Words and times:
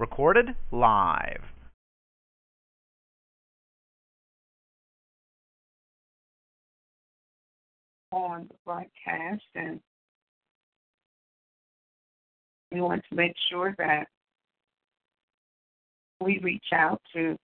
Recorded 0.00 0.54
live. 0.72 1.42
on 8.10 8.48
the 8.48 8.54
broadcast, 8.64 9.42
and 9.54 9.78
we 12.72 12.80
want 12.80 13.04
to 13.10 13.14
make 13.14 13.34
sure 13.50 13.74
that 13.76 14.08
we 16.20 16.38
reach 16.38 16.64
out 16.72 17.00
to 17.12 17.36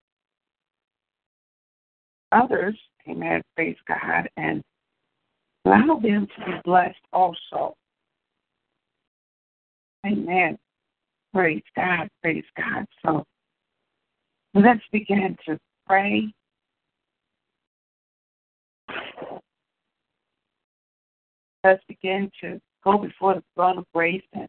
others, 2.31 2.75
amen, 3.07 3.43
praise 3.55 3.77
God, 3.87 4.27
and 4.35 4.63
allow 5.63 5.99
them 5.99 6.27
to 6.35 6.45
be 6.45 6.57
blessed 6.65 6.97
also. 7.13 7.75
Amen. 10.07 10.57
Praise 11.37 11.61
God, 11.75 12.09
praise 12.23 12.43
God. 12.57 12.87
So 13.05 13.23
let's 14.55 14.81
begin 14.91 15.37
to 15.45 15.59
pray. 15.85 16.33
Let's 21.63 21.83
begin 21.87 22.31
to 22.41 22.59
go 22.83 22.97
before 22.97 23.35
the 23.35 23.43
throne 23.53 23.77
of 23.77 23.85
grace 23.93 24.23
and 24.33 24.47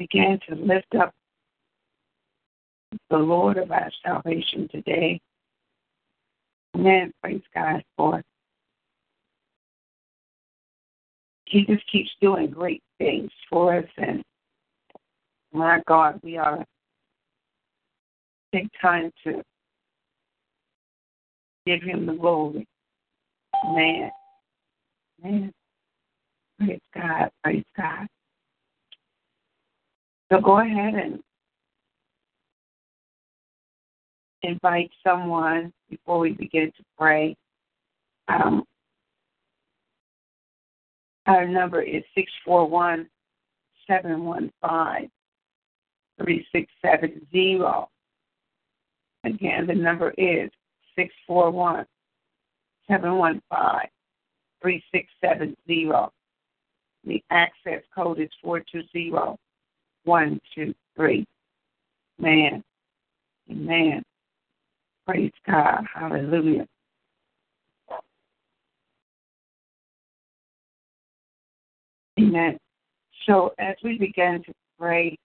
begin 0.00 0.40
to 0.48 0.56
lift 0.56 0.92
up 1.00 1.14
the 3.10 3.18
Lord 3.18 3.58
of 3.58 3.70
our 3.70 3.92
salvation 4.04 4.66
today. 4.72 5.20
Amen. 6.74 7.12
Praise 7.22 7.42
God 7.54 7.84
for 7.96 8.24
He 11.44 11.64
just 11.64 11.88
keeps 11.92 12.10
doing 12.20 12.50
great 12.50 12.82
things 12.98 13.30
for 13.48 13.78
us 13.78 13.84
and 13.96 14.22
my 15.52 15.80
God, 15.86 16.20
we 16.22 16.36
ought 16.36 16.56
to 16.56 16.66
take 18.54 18.68
time 18.80 19.10
to 19.24 19.42
give 21.66 21.82
him 21.82 22.06
the 22.06 22.12
glory. 22.12 22.66
Man. 23.64 24.10
Man. 25.22 25.52
Praise 26.58 26.80
God. 26.94 27.30
Praise 27.42 27.64
God. 27.76 28.06
So 30.30 30.40
go 30.40 30.60
ahead 30.60 30.94
and 30.94 31.20
invite 34.42 34.90
someone 35.06 35.72
before 35.88 36.18
we 36.18 36.32
begin 36.32 36.70
to 36.76 36.84
pray. 36.98 37.34
Um, 38.28 38.64
our 41.28 41.46
number 41.46 41.82
is 41.82 42.02
641 42.14 43.06
715 43.86 45.10
3670. 46.18 47.86
Again, 49.24 49.66
the 49.66 49.74
number 49.74 50.10
is 50.16 50.50
641 50.96 51.84
715 52.88 53.90
3670. 54.62 56.10
The 57.04 57.22
access 57.30 57.82
code 57.94 58.20
is 58.20 58.30
420 58.42 59.10
123. 60.04 61.26
Man. 62.18 62.64
Amen. 63.50 64.02
Praise 65.06 65.32
God. 65.46 65.84
Hallelujah. 65.94 66.66
Amen. 72.18 72.58
So 73.26 73.54
as 73.58 73.76
we 73.84 73.98
begin 73.98 74.42
to 74.44 74.52
pray, 74.78 75.16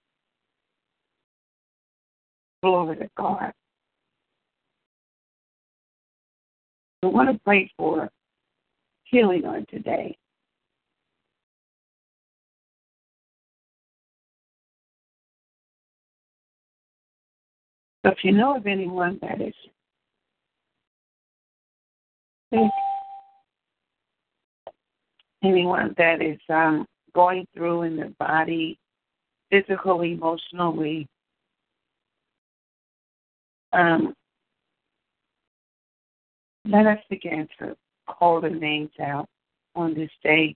glory 2.61 2.97
to 2.97 3.09
God. 3.17 3.51
We 7.01 7.09
want 7.09 7.31
to 7.31 7.39
pray 7.43 7.71
for 7.77 8.09
healing 9.05 9.45
on 9.45 9.65
today. 9.69 10.17
So 18.05 18.11
if 18.11 18.23
you 18.23 18.33
know 18.33 18.57
of 18.57 18.67
anyone 18.67 19.17
that 19.21 19.41
is 19.41 19.53
sick, 22.53 22.69
anyone 25.43 25.93
that 25.97 26.21
is 26.21 26.39
um, 26.49 26.85
going 27.13 27.45
through 27.53 27.83
in 27.83 27.95
their 27.97 28.11
body, 28.19 28.79
physically, 29.51 30.13
emotionally, 30.13 31.07
um, 33.73 34.13
let 36.65 36.87
us 36.87 36.99
begin 37.09 37.47
to 37.59 37.75
call 38.07 38.39
the 38.39 38.49
names 38.49 38.91
out 39.01 39.27
on 39.75 39.93
this 39.93 40.09
day 40.23 40.55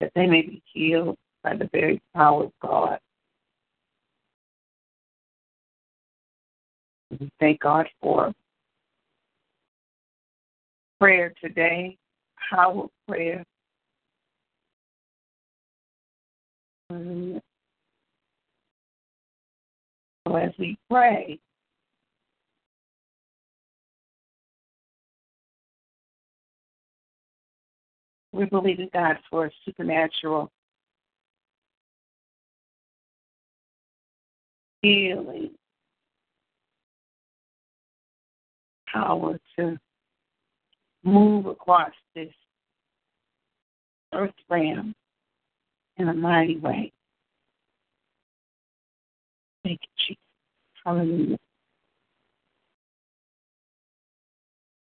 that 0.00 0.12
they 0.14 0.26
may 0.26 0.42
be 0.42 0.62
healed 0.72 1.16
by 1.42 1.56
the 1.56 1.68
very 1.72 2.00
power 2.14 2.44
of 2.44 2.52
God. 2.60 2.98
We 7.10 7.30
thank 7.38 7.60
God 7.60 7.86
for 8.00 8.32
prayer 11.00 11.32
today, 11.40 11.96
power 12.50 12.86
prayer. 13.08 13.44
Hallelujah. 16.90 17.36
Um, 17.36 17.40
so 20.26 20.36
as 20.36 20.52
we 20.58 20.78
pray, 20.90 21.38
we 28.32 28.46
believe 28.46 28.80
in 28.80 28.90
God 28.92 29.16
for 29.30 29.50
supernatural 29.64 30.50
healing 34.82 35.50
power 38.92 39.38
to 39.58 39.78
move 41.04 41.46
across 41.46 41.92
this 42.14 42.32
earth 44.12 44.32
realm 44.48 44.94
in 45.96 46.08
a 46.08 46.14
mighty 46.14 46.56
way. 46.56 46.92
Thank 49.62 49.80
you, 49.82 49.88
Jesus. 50.06 50.22
Hallelujah. 50.84 51.38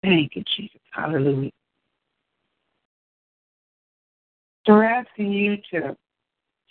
Thank 0.04 0.36
you, 0.36 0.44
Jesus. 0.56 0.80
Hallelujah. 0.92 1.52
So 4.66 4.74
we're 4.74 4.86
asking 4.86 5.32
you 5.32 5.58
to 5.72 5.96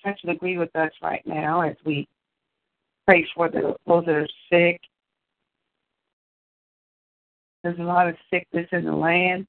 touch 0.05 0.21
and 0.23 0.33
agree 0.33 0.57
with 0.59 0.75
us 0.77 0.91
right 1.03 1.23
now 1.27 1.61
as 1.63 1.77
we 1.85 2.09
pray 3.07 3.27
for 3.35 3.49
the, 3.49 3.75
those 3.87 4.05
that 4.07 4.15
are 4.15 4.29
sick. 4.51 4.81
There's 7.63 7.79
a 7.79 7.83
lot 7.83 8.09
of 8.09 8.17
sickness 8.33 8.67
in 8.73 8.87
the 8.87 8.95
land. 8.95 9.47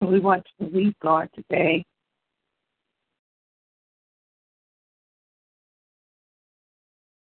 We 0.00 0.20
want 0.20 0.44
to 0.44 0.66
believe 0.66 0.94
God 1.02 1.28
today. 1.34 1.84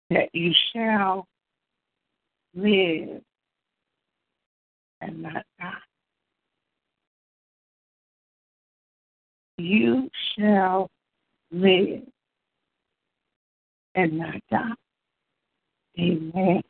That 0.10 0.30
you 0.34 0.54
shall 0.74 1.28
live 2.56 3.22
and 5.02 5.22
not 5.22 5.46
die. 5.60 5.74
You 9.58 10.10
shall 10.38 10.90
live 11.52 12.04
and 13.98 14.18
not 14.18 14.36
die. 14.50 14.74
Amen. 16.00 16.62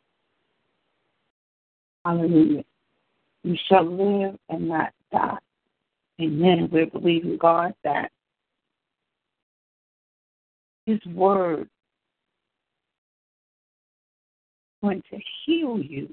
Hallelujah. 2.04 2.64
You 3.44 3.56
shall 3.68 3.84
live 3.84 4.36
and 4.48 4.68
not 4.68 4.92
die. 5.12 5.36
Amen. 6.20 6.68
We're 6.72 6.86
believing 6.86 7.36
God 7.36 7.74
that 7.84 8.10
His 10.86 10.98
word 11.06 11.60
is 11.60 11.68
going 14.82 15.02
to 15.10 15.18
heal 15.44 15.78
you 15.78 16.12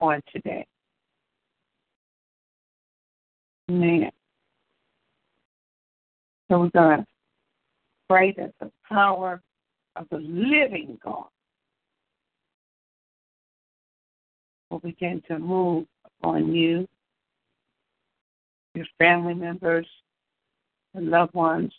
on 0.00 0.22
today. 0.32 0.64
Amen. 3.68 4.12
So 6.48 6.60
we're 6.60 6.70
going 6.70 7.00
to 7.00 7.06
pray 8.08 8.32
that 8.38 8.54
the 8.60 8.70
power 8.88 9.42
of 9.98 10.06
the 10.10 10.18
living 10.18 10.98
God 11.04 11.26
will 14.70 14.78
begin 14.78 15.22
to 15.28 15.38
move 15.38 15.86
upon 16.20 16.52
you, 16.54 16.86
your 18.74 18.86
family 18.98 19.34
members, 19.34 19.86
and 20.94 21.10
loved 21.10 21.34
ones, 21.34 21.72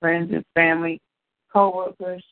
friends 0.00 0.32
and 0.32 0.44
family, 0.54 1.00
co-workers. 1.52 2.22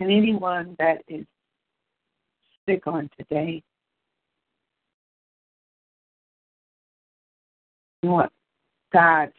And 0.00 0.10
anyone 0.10 0.76
that 0.78 1.02
is 1.08 1.24
sick 2.68 2.86
on 2.86 3.10
today, 3.18 3.62
you 8.02 8.10
want 8.10 8.30
God's 8.92 9.32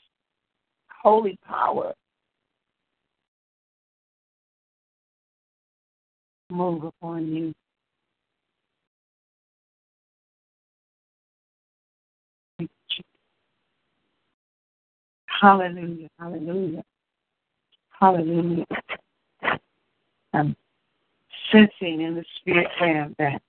holy 1.04 1.38
power 1.48 1.94
move 6.50 6.84
upon 6.84 7.28
you. 7.28 7.54
Hallelujah, 15.28 16.10
hallelujah, 16.20 16.84
hallelujah. 17.92 18.66
I'm 20.34 20.56
sensing 21.52 22.02
in 22.02 22.16
the 22.16 22.26
spirit 22.40 22.68
realm 22.82 23.16
that 23.20 23.42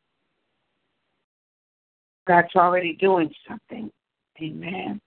God's 2.27 2.55
already 2.57 2.93
doing 2.95 3.33
something. 3.49 3.91
Amen. 4.41 5.01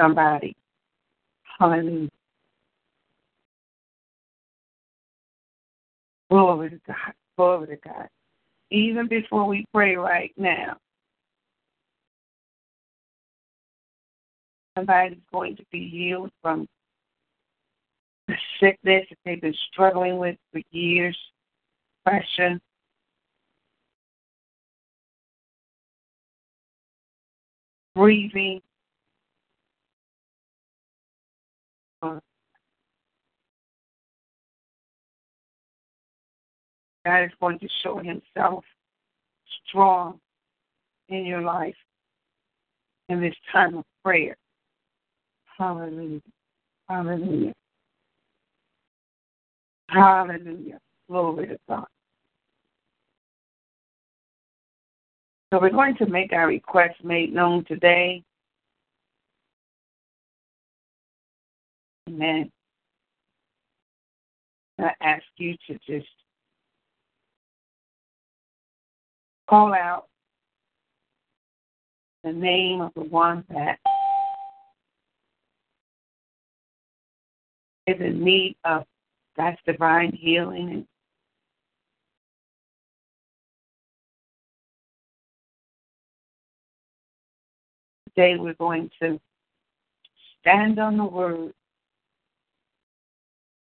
Somebody. 0.00 0.54
Hallelujah. 1.58 2.08
Glory 6.30 6.70
to 6.70 6.80
God. 6.86 7.12
Glory 7.36 7.66
to 7.68 7.76
God. 7.76 8.08
Even 8.70 9.08
before 9.08 9.46
we 9.46 9.64
pray 9.72 9.96
right 9.96 10.32
now, 10.36 10.76
somebody's 14.76 15.18
going 15.32 15.56
to 15.56 15.64
be 15.72 15.88
healed 15.88 16.30
from 16.42 16.68
the 18.28 18.34
sickness 18.60 19.06
that 19.08 19.18
they've 19.24 19.40
been 19.40 19.54
struggling 19.72 20.18
with 20.18 20.36
for 20.52 20.60
years, 20.70 21.16
depression. 22.04 22.60
Breathing, 27.94 28.60
God 32.02 32.20
is 37.24 37.30
going 37.40 37.58
to 37.58 37.68
show 37.82 37.98
himself 37.98 38.64
strong 39.66 40.20
in 41.08 41.24
your 41.24 41.40
life 41.40 41.74
in 43.08 43.20
this 43.20 43.34
time 43.52 43.78
of 43.78 43.84
prayer. 44.04 44.36
Hallelujah. 45.56 46.20
Hallelujah. 46.88 47.52
Hallelujah. 49.88 50.78
Glory 51.08 51.46
to 51.48 51.58
God. 51.68 51.86
So 55.52 55.58
we're 55.60 55.70
going 55.70 55.96
to 55.96 56.06
make 56.06 56.32
our 56.32 56.46
requests 56.46 57.02
made 57.02 57.32
known 57.32 57.64
today. 57.64 58.22
Amen. 62.08 62.50
I 64.78 64.92
ask 65.02 65.24
you 65.36 65.56
to 65.66 65.78
just 65.86 66.08
call 69.46 69.74
out 69.74 70.06
the 72.24 72.32
name 72.32 72.80
of 72.80 72.94
the 72.94 73.02
one 73.02 73.44
that 73.50 73.78
is 77.86 78.00
in 78.00 78.24
need 78.24 78.56
of 78.64 78.84
God's 79.36 79.58
divine 79.66 80.12
healing 80.12 80.86
today 88.06 88.36
we're 88.36 88.54
going 88.54 88.90
to 89.02 89.20
stand 90.40 90.78
on 90.78 90.96
the 90.96 91.04
word 91.04 91.52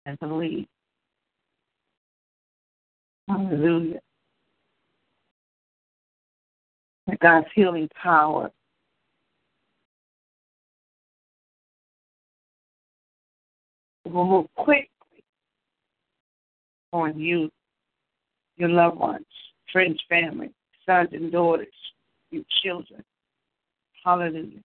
and 0.06 0.19
believe. 0.19 0.68
Hallelujah. 3.28 4.00
That 7.07 7.19
God's 7.19 7.48
healing 7.54 7.90
power 8.01 8.51
will 14.06 14.25
move 14.25 14.48
quickly 14.56 14.90
on 16.92 17.19
you, 17.19 17.51
your 18.57 18.69
loved 18.69 18.98
ones, 18.98 19.25
friends, 19.72 20.01
family, 20.10 20.50
sons 20.86 21.10
and 21.13 21.31
daughters, 21.31 21.68
your 22.31 22.44
children. 22.63 23.04
Hallelujah. 24.04 24.63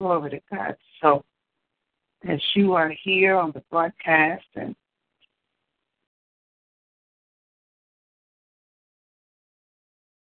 Glory 0.00 0.30
to 0.30 0.40
God. 0.50 0.76
So, 1.00 1.24
as 2.28 2.40
you 2.54 2.74
are 2.74 2.92
here 3.02 3.36
on 3.36 3.52
the 3.52 3.62
broadcast 3.70 4.44
and 4.54 4.76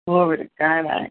glory 0.06 0.38
to 0.38 0.50
God, 0.58 0.86
I 0.86 1.10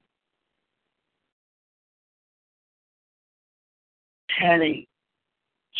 had 4.28 4.62
a 4.62 4.88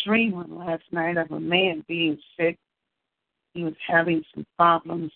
dream 0.04 0.44
last 0.48 0.82
night 0.90 1.16
of 1.16 1.30
a 1.30 1.40
man 1.40 1.84
being 1.86 2.18
sick. 2.38 2.56
He 3.54 3.62
was 3.62 3.74
having 3.86 4.22
some 4.34 4.46
problems. 4.56 5.12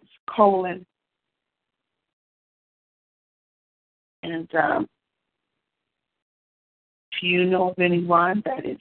His 0.00 0.08
colon. 0.28 0.86
And 4.22 4.48
um, 4.54 4.86
you 7.20 7.44
know 7.44 7.70
of 7.70 7.78
anyone 7.78 8.42
that 8.44 8.66
is 8.66 8.78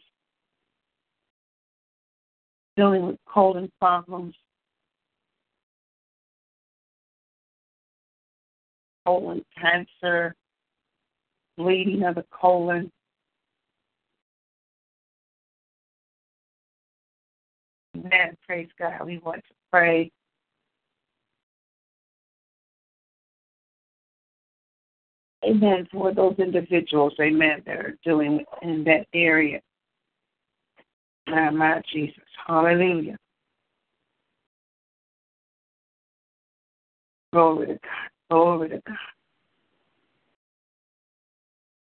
dealing 2.77 3.05
with 3.05 3.17
colon 3.25 3.72
problems, 3.79 4.36
colon 9.05 9.43
cancer, 9.60 10.36
bleeding 11.58 12.03
of 12.03 12.15
the 12.15 12.25
colon, 12.31 12.91
Amen. 17.98 18.38
Praise 18.46 18.69
God. 18.77 19.05
We 19.05 19.19
want 19.19 19.43
to 19.48 19.53
pray. 19.72 20.12
Amen. 25.46 25.88
For 25.91 26.13
those 26.13 26.36
individuals, 26.38 27.13
amen, 27.19 27.63
that 27.65 27.77
are 27.77 27.98
dealing 28.03 28.43
in 28.62 28.84
that 28.84 29.08
area. 29.13 29.62
My, 31.27 31.50
my 31.50 31.81
Jesus. 31.91 32.24
Hallelujah. 32.46 33.17
Glory 37.31 37.67
to 37.67 37.74
God. 37.74 37.79
Glory 38.29 38.69
to 38.69 38.81
God. 38.86 38.98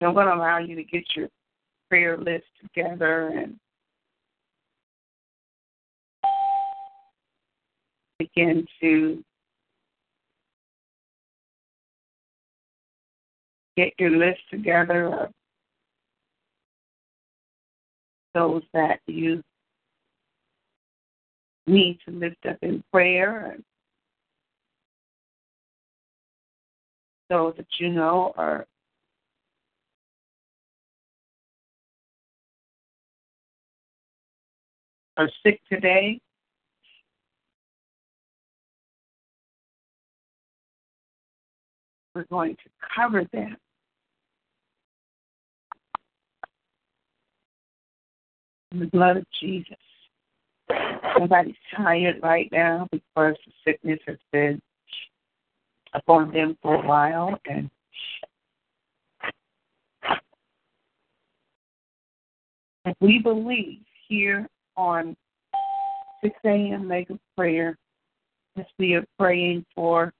I'm 0.01 0.13
going 0.13 0.27
to 0.27 0.35
allow 0.35 0.59
you 0.59 0.75
to 0.75 0.83
get 0.83 1.03
your 1.15 1.27
prayer 1.89 2.17
list 2.17 2.45
together 2.61 3.29
and 3.29 3.59
begin 8.19 8.65
to 8.81 9.23
get 13.79 13.93
your 13.97 14.11
list 14.11 14.41
together 14.51 15.07
of 15.07 15.29
those 18.33 18.61
that 18.73 18.99
you 19.07 19.41
need 21.65 21.97
to 22.05 22.11
lift 22.11 22.45
up 22.45 22.57
in 22.61 22.83
prayer 22.91 23.51
and 23.53 23.63
those 27.29 27.53
that 27.55 27.67
you 27.79 27.89
know 27.89 28.33
are 28.35 28.65
are 35.15 35.29
sick 35.43 35.61
today. 35.71 36.19
We're 42.13 42.25
going 42.25 42.55
to 42.55 42.69
cover 42.93 43.23
them. 43.31 43.55
In 48.71 48.79
the 48.79 48.85
blood 48.87 49.17
of 49.17 49.25
Jesus. 49.39 49.77
Somebody's 51.17 51.55
tired 51.75 52.19
right 52.21 52.49
now 52.51 52.87
because 52.91 53.35
the 53.45 53.51
sickness 53.65 53.99
has 54.07 54.17
been 54.31 54.61
upon 55.93 56.31
them 56.31 56.57
for 56.61 56.75
a 56.75 56.87
while 56.87 57.39
and 57.49 57.69
we 62.99 63.19
believe 63.19 63.79
here 64.07 64.47
on 64.77 65.15
6 66.23 66.35
a.m. 66.45 66.87
mega 66.87 67.17
prayer 67.35 67.77
as 68.57 68.65
we 68.77 68.93
are 68.93 69.05
praying 69.17 69.65
for 69.75 70.13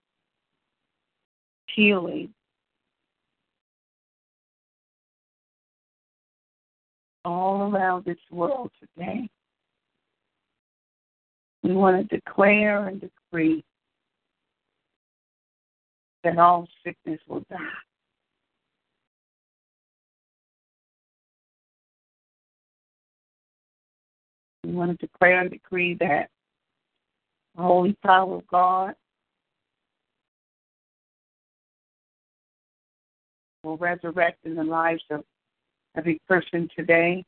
healing 1.76 2.34
all 7.30 7.72
around 7.74 8.06
this 8.06 8.18
world 8.32 8.72
today. 8.80 9.30
We 11.62 11.74
want 11.74 12.10
to 12.10 12.16
declare 12.16 12.88
and 12.88 13.02
decree 13.02 13.64
that 16.24 16.38
all 16.38 16.68
sickness 16.84 17.20
will 17.28 17.46
die. 17.50 17.58
We 24.64 24.72
want 24.72 25.00
to 25.00 25.08
declare 25.08 25.42
and 25.42 25.52
decree 25.52 25.96
that 26.00 26.30
the 27.56 27.62
holy 27.62 27.96
power 28.04 28.36
of 28.36 28.48
God 28.48 28.94
will 33.64 33.78
resurrect 33.78 34.46
in 34.46 34.56
the 34.56 34.64
lives 34.64 35.04
of 35.10 35.24
every 36.00 36.22
person 36.30 36.70
today. 36.78 37.26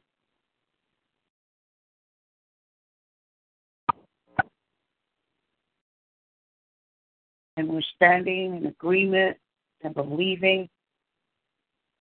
And 7.58 7.68
we're 7.68 7.82
standing 7.98 8.56
in 8.56 8.66
agreement 8.66 9.36
and 9.84 9.94
believing 9.94 10.70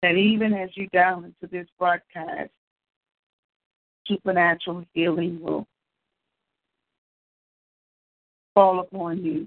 that 0.03 0.13
even 0.13 0.55
as 0.55 0.71
you 0.75 0.89
dial 0.95 1.25
into 1.25 1.53
this 1.53 1.67
broadcast, 1.79 2.51
supernatural 4.07 4.85
healing 4.95 5.39
will 5.43 5.67
fall 8.55 8.81
upon 8.81 9.23
you. 9.23 9.47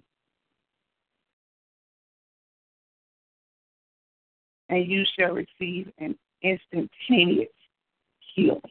And 4.69 4.85
you 4.85 5.03
shall 5.17 5.33
receive 5.33 5.91
an 5.97 6.15
instantaneous 6.41 7.49
healing. 8.35 8.61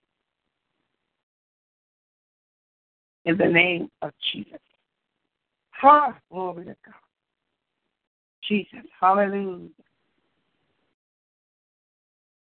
In 3.25 3.37
the 3.37 3.47
name 3.47 3.91
of 4.03 4.13
Jesus. 4.33 4.61
Ha! 5.73 6.17
Glory 6.31 6.65
to 6.65 6.77
God. 6.85 6.95
Jesus. 8.49 8.87
Hallelujah. 9.01 9.69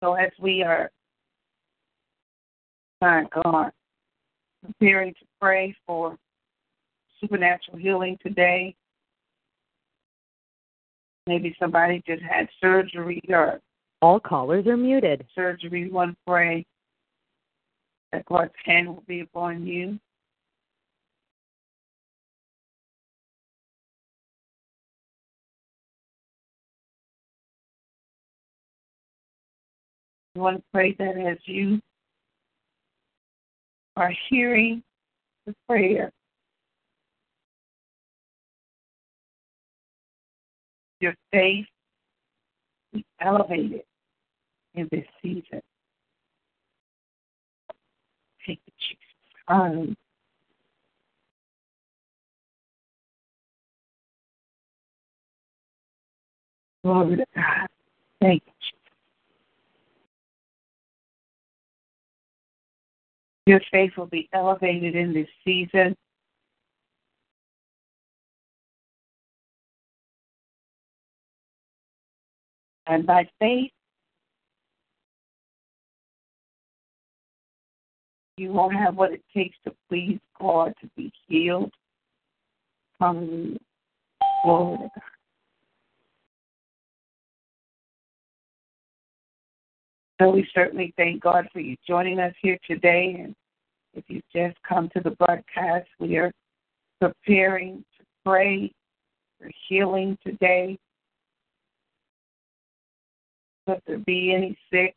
So 0.03 0.15
as 0.15 0.31
we 0.39 0.63
are, 0.63 0.91
my 3.01 3.25
God, 3.43 3.73
preparing 4.65 5.13
to 5.15 5.25
pray 5.41 5.75
for 5.87 6.17
supernatural 7.21 7.79
healing 7.79 8.19
today, 8.23 8.75
maybe 11.27 11.57
somebody 11.59 12.03
just 12.07 12.23
had 12.23 12.49
surgery 12.61 13.21
or 13.29 13.61
all 14.03 14.21
callers 14.21 14.67
are 14.67 14.77
muted. 14.77 15.27
Surgery, 15.35 15.89
to 16.13 16.17
pray 16.27 16.65
that 18.13 18.25
God's 18.27 18.53
hand 18.65 18.89
will 18.89 19.05
be 19.07 19.21
upon 19.21 19.67
you. 19.67 19.99
I 30.35 30.39
want 30.39 30.59
to 30.59 30.63
pray 30.73 30.95
that 30.99 31.17
as 31.17 31.39
you 31.47 31.81
are 33.97 34.13
hearing 34.29 34.83
the 35.47 35.55
prayer, 35.67 36.13
your 41.01 41.15
faith 41.33 41.67
be 42.97 43.07
elevated 43.21 43.83
in 44.75 44.89
this 44.91 45.05
season. 45.23 45.61
Thank 48.47 48.61
you, 48.67 48.73
Jesus. 48.79 48.99
Hallelujah. 49.49 49.95
Glory 56.85 57.17
to 57.17 57.25
God. 57.35 57.67
Thank 58.21 58.43
you, 58.47 58.53
Jesus. 58.61 58.77
Your 63.47 63.61
faith 63.71 63.93
will 63.97 64.07
be 64.07 64.29
elevated 64.33 64.97
in 64.97 65.13
this 65.13 65.29
season. 65.45 65.97
And 72.87 73.07
by 73.07 73.29
faith, 73.41 73.71
you 78.37 78.53
won't 78.53 78.75
have 78.75 78.97
what 78.97 79.13
it 79.13 79.23
takes 79.35 79.57
to 79.65 79.75
please 79.89 80.19
God 80.39 80.73
to 80.81 80.91
be 80.97 81.13
healed. 81.27 81.73
Hallelujah. 83.01 83.59
Glory. 84.45 84.91
So 90.21 90.31
we 90.31 90.49
certainly 90.55 90.95
thank 90.97 91.23
God 91.23 91.47
for 91.53 91.61
you 91.61 91.77
joining 91.87 92.21
us 92.21 92.33
here 92.41 92.59
today. 92.67 93.21
And 93.23 93.35
if 93.95 94.05
you've 94.09 94.23
just 94.35 94.57
come 94.67 94.89
to 94.95 95.01
the 95.01 95.11
broadcast, 95.11 95.89
we 95.99 96.17
are 96.17 96.33
preparing 97.01 97.85
to 97.99 98.05
pray 98.25 98.73
for 99.39 99.51
healing 99.69 100.17
today. 100.27 100.79
If 103.67 103.83
there 103.87 103.99
be 103.99 104.33
any 104.35 104.57
sick 104.73 104.95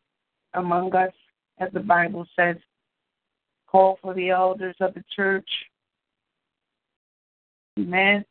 among 0.54 0.94
us, 0.96 1.14
as 1.60 1.70
the 1.74 1.80
Bible 1.80 2.26
says, 2.38 2.56
call 3.68 3.98
for 4.02 4.14
the 4.14 4.30
elders 4.30 4.76
of 4.80 4.94
the 4.94 5.04
church. 5.16 5.50
Amen. 7.80 8.24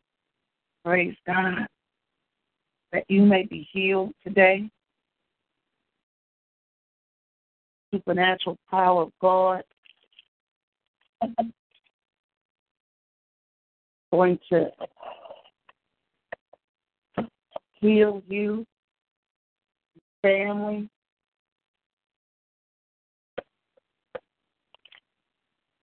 Praise 0.84 1.16
God. 1.26 1.66
That 2.92 3.04
you 3.08 3.22
may 3.22 3.44
be 3.44 3.68
healed 3.72 4.12
today. 4.24 4.70
Supernatural 7.92 8.58
power 8.70 9.02
of 9.02 9.12
God. 9.20 9.62
Going 14.12 14.38
to 14.50 14.70
heal 17.80 18.22
you, 18.28 18.66
family, 20.22 20.88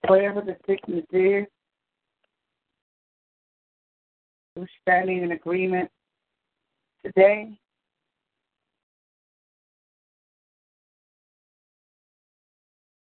wherever 0.08 0.42
the 0.42 0.58
sickness 0.68 1.06
is, 1.12 1.46
we're 4.56 4.68
standing 4.82 5.24
in 5.24 5.32
agreement 5.32 5.89
today. 7.04 7.58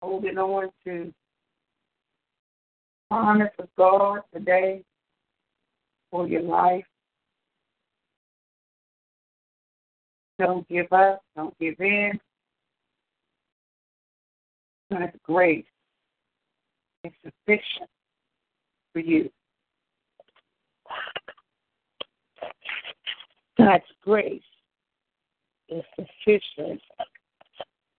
Holding 0.01 0.37
on 0.37 0.69
to 0.85 1.13
promise 3.09 3.49
of 3.59 3.67
God 3.77 4.21
today 4.33 4.83
for 6.11 6.27
your 6.27 6.41
life. 6.41 6.85
Don't 10.39 10.67
give 10.67 10.91
up. 10.91 11.23
Don't 11.35 11.57
give 11.59 11.75
in. 11.79 12.19
God's 14.91 15.17
grace 15.23 15.65
is 17.03 17.11
sufficient 17.23 17.89
for 18.93 18.99
you. 18.99 19.29
God's 23.57 23.83
grace 24.03 24.41
is 25.69 25.83
sufficient 25.95 26.81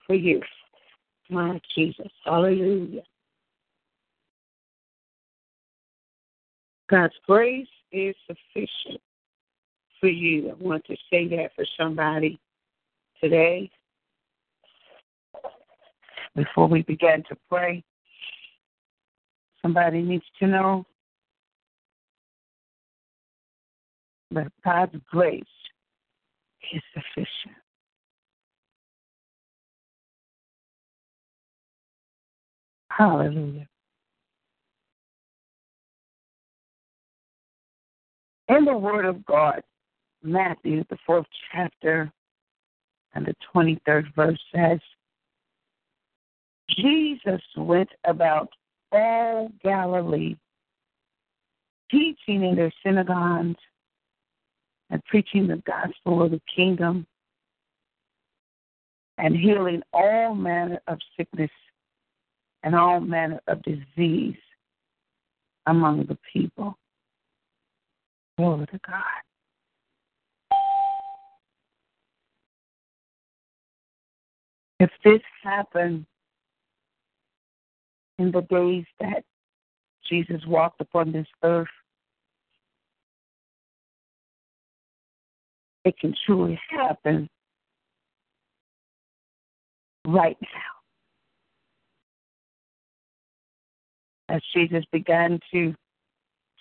for 0.06 0.14
you. 0.14 0.40
My 1.28 1.60
Jesus. 1.74 2.10
Hallelujah. 2.24 3.02
God's 6.88 7.14
grace 7.26 7.66
is 7.92 8.14
sufficient 8.26 9.00
for 10.00 10.08
you. 10.08 10.50
I 10.50 10.54
want 10.54 10.84
to 10.86 10.96
say 11.10 11.28
that 11.28 11.50
for 11.54 11.64
somebody 11.78 12.38
today. 13.22 13.70
Before 16.36 16.68
we 16.68 16.82
begin 16.82 17.24
to 17.28 17.36
pray, 17.50 17.82
somebody 19.60 20.02
needs 20.02 20.24
to 20.38 20.46
know 20.46 20.86
that 24.30 24.52
God's 24.64 24.94
grace 25.10 25.42
is 26.72 26.82
sufficient. 26.94 27.56
Hallelujah. 32.90 33.66
In 38.48 38.64
the 38.64 38.76
Word 38.76 39.04
of 39.04 39.24
God, 39.26 39.62
Matthew, 40.22 40.84
the 40.90 40.98
fourth 41.06 41.26
chapter, 41.52 42.10
and 43.14 43.26
the 43.26 43.34
23rd 43.54 44.14
verse 44.14 44.40
says, 44.54 44.80
Jesus 46.70 47.40
went 47.56 47.88
about 48.04 48.48
all 48.92 49.50
Galilee, 49.62 50.36
teaching 51.90 52.44
in 52.44 52.54
their 52.56 52.72
synagogues 52.84 53.56
and 54.90 55.04
preaching 55.04 55.46
the 55.46 55.62
gospel 55.66 56.22
of 56.22 56.30
the 56.30 56.40
kingdom 56.54 57.06
and 59.18 59.36
healing 59.36 59.82
all 59.92 60.34
manner 60.34 60.80
of 60.86 60.98
sickness 61.16 61.50
and 62.62 62.74
all 62.74 63.00
manner 63.00 63.40
of 63.48 63.62
disease 63.62 64.36
among 65.66 66.06
the 66.06 66.18
people. 66.32 66.76
Glory 68.36 68.66
to 68.66 68.80
God. 68.86 69.27
If 74.80 74.90
this 75.04 75.20
happened 75.42 76.06
in 78.18 78.30
the 78.30 78.42
days 78.42 78.84
that 79.00 79.24
Jesus 80.08 80.40
walked 80.46 80.80
upon 80.80 81.12
this 81.12 81.26
earth, 81.42 81.68
it 85.84 85.98
can 85.98 86.14
truly 86.26 86.60
happen 86.70 87.28
right 90.06 90.36
now. 90.40 90.48
As 94.36 94.42
Jesus 94.54 94.84
began 94.92 95.40
to 95.52 95.74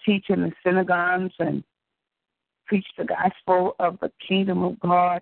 teach 0.05 0.25
in 0.29 0.41
the 0.41 0.53
synagogues 0.65 1.33
and 1.39 1.63
preach 2.65 2.85
the 2.97 3.05
gospel 3.05 3.75
of 3.79 3.99
the 3.99 4.11
kingdom 4.25 4.63
of 4.63 4.79
God, 4.79 5.21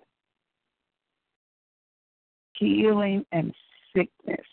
healing 2.58 3.24
and 3.32 3.52
sickness 3.94 4.46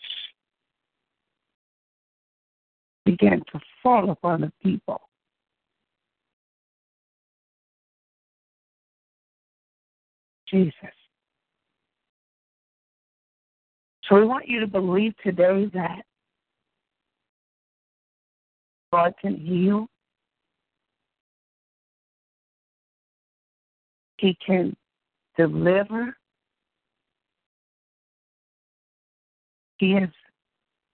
began 3.04 3.42
to 3.52 3.60
fall 3.82 4.10
upon 4.10 4.42
the 4.42 4.52
people. 4.62 5.00
Jesus. 10.48 10.74
So 14.08 14.16
we 14.16 14.24
want 14.24 14.48
you 14.48 14.60
to 14.60 14.66
believe 14.66 15.14
today 15.22 15.70
that 15.74 16.02
God 18.92 19.14
can 19.20 19.36
heal. 19.36 19.86
He 24.18 24.36
can 24.46 24.76
deliver. 25.36 26.16
He 29.78 29.92
has 29.92 30.08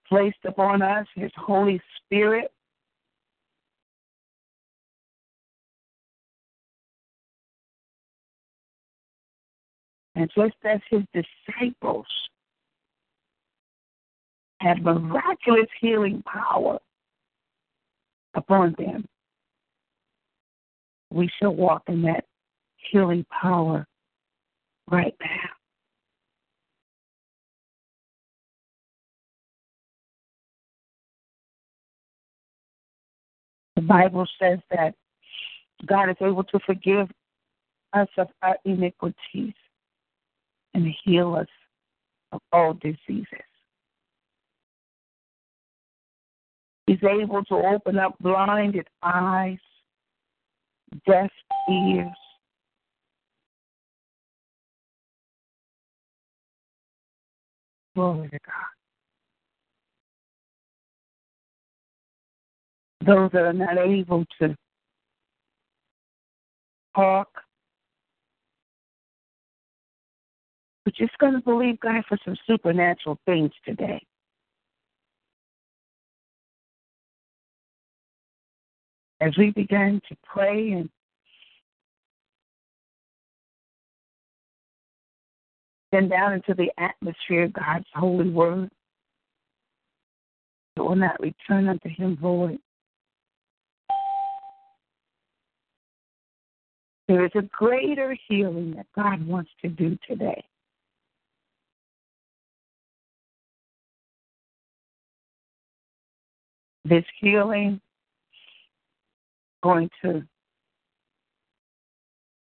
placed 0.08 0.44
upon 0.44 0.82
us 0.82 1.06
His 1.14 1.30
Holy 1.36 1.80
Spirit. 1.96 2.50
And 10.14 10.30
just 10.36 10.56
as 10.64 10.80
His 10.90 11.02
disciples 11.14 12.06
had 14.60 14.82
miraculous 14.82 15.68
healing 15.80 16.22
power 16.22 16.78
upon 18.34 18.74
them, 18.78 19.06
we 21.10 21.30
shall 21.38 21.54
walk 21.54 21.82
in 21.88 22.02
that 22.02 22.24
healing 22.90 23.24
power 23.30 23.86
right 24.90 25.14
now. 25.20 25.49
The 33.80 33.86
Bible 33.86 34.26
says 34.38 34.58
that 34.70 34.94
God 35.86 36.10
is 36.10 36.16
able 36.20 36.44
to 36.44 36.60
forgive 36.66 37.08
us 37.94 38.08
of 38.18 38.28
our 38.42 38.58
iniquities 38.66 39.54
and 40.74 40.94
heal 41.02 41.34
us 41.34 41.46
of 42.30 42.42
all 42.52 42.74
diseases. 42.74 43.26
He's 46.86 47.02
able 47.02 47.42
to 47.44 47.54
open 47.54 47.98
up 47.98 48.18
blinded 48.20 48.86
eyes, 49.02 49.56
deaf 51.06 51.30
ears, 51.70 52.06
Glory 57.94 58.28
to 58.28 58.38
God. 58.46 58.79
Those 63.06 63.30
that 63.32 63.42
are 63.42 63.52
not 63.52 63.78
able 63.78 64.26
to 64.40 64.54
talk, 66.94 67.28
we're 70.84 70.92
just 71.06 71.16
going 71.18 71.32
to 71.32 71.40
believe 71.40 71.80
God 71.80 72.02
for 72.08 72.18
some 72.24 72.36
supernatural 72.46 73.18
things 73.24 73.52
today. 73.64 74.02
As 79.22 79.32
we 79.38 79.50
begin 79.50 80.00
to 80.08 80.16
pray 80.24 80.72
and 80.72 80.90
send 85.92 86.10
down 86.10 86.34
into 86.34 86.54
the 86.54 86.70
atmosphere 86.78 87.48
God's 87.48 87.86
holy 87.94 88.30
word, 88.30 88.70
it 90.76 90.80
will 90.80 90.96
not 90.96 91.20
return 91.20 91.68
unto 91.68 91.88
him 91.88 92.16
void. 92.20 92.58
There 97.10 97.24
is 97.24 97.32
a 97.34 97.42
greater 97.42 98.16
healing 98.28 98.74
that 98.76 98.86
God 98.94 99.26
wants 99.26 99.50
to 99.62 99.68
do 99.68 99.98
today. 100.08 100.44
This 106.84 107.02
healing 107.20 107.80
going 109.64 109.90
to 110.04 110.22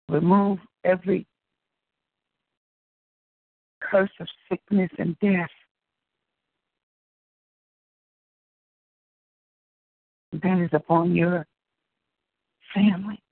remove 0.08 0.60
every 0.84 1.26
curse 3.82 4.12
of 4.20 4.28
sickness 4.48 4.90
and 5.00 5.18
death. 5.18 5.50
That 10.32 10.60
is 10.60 10.70
upon 10.72 11.16
your 11.16 11.44
family. 12.72 13.23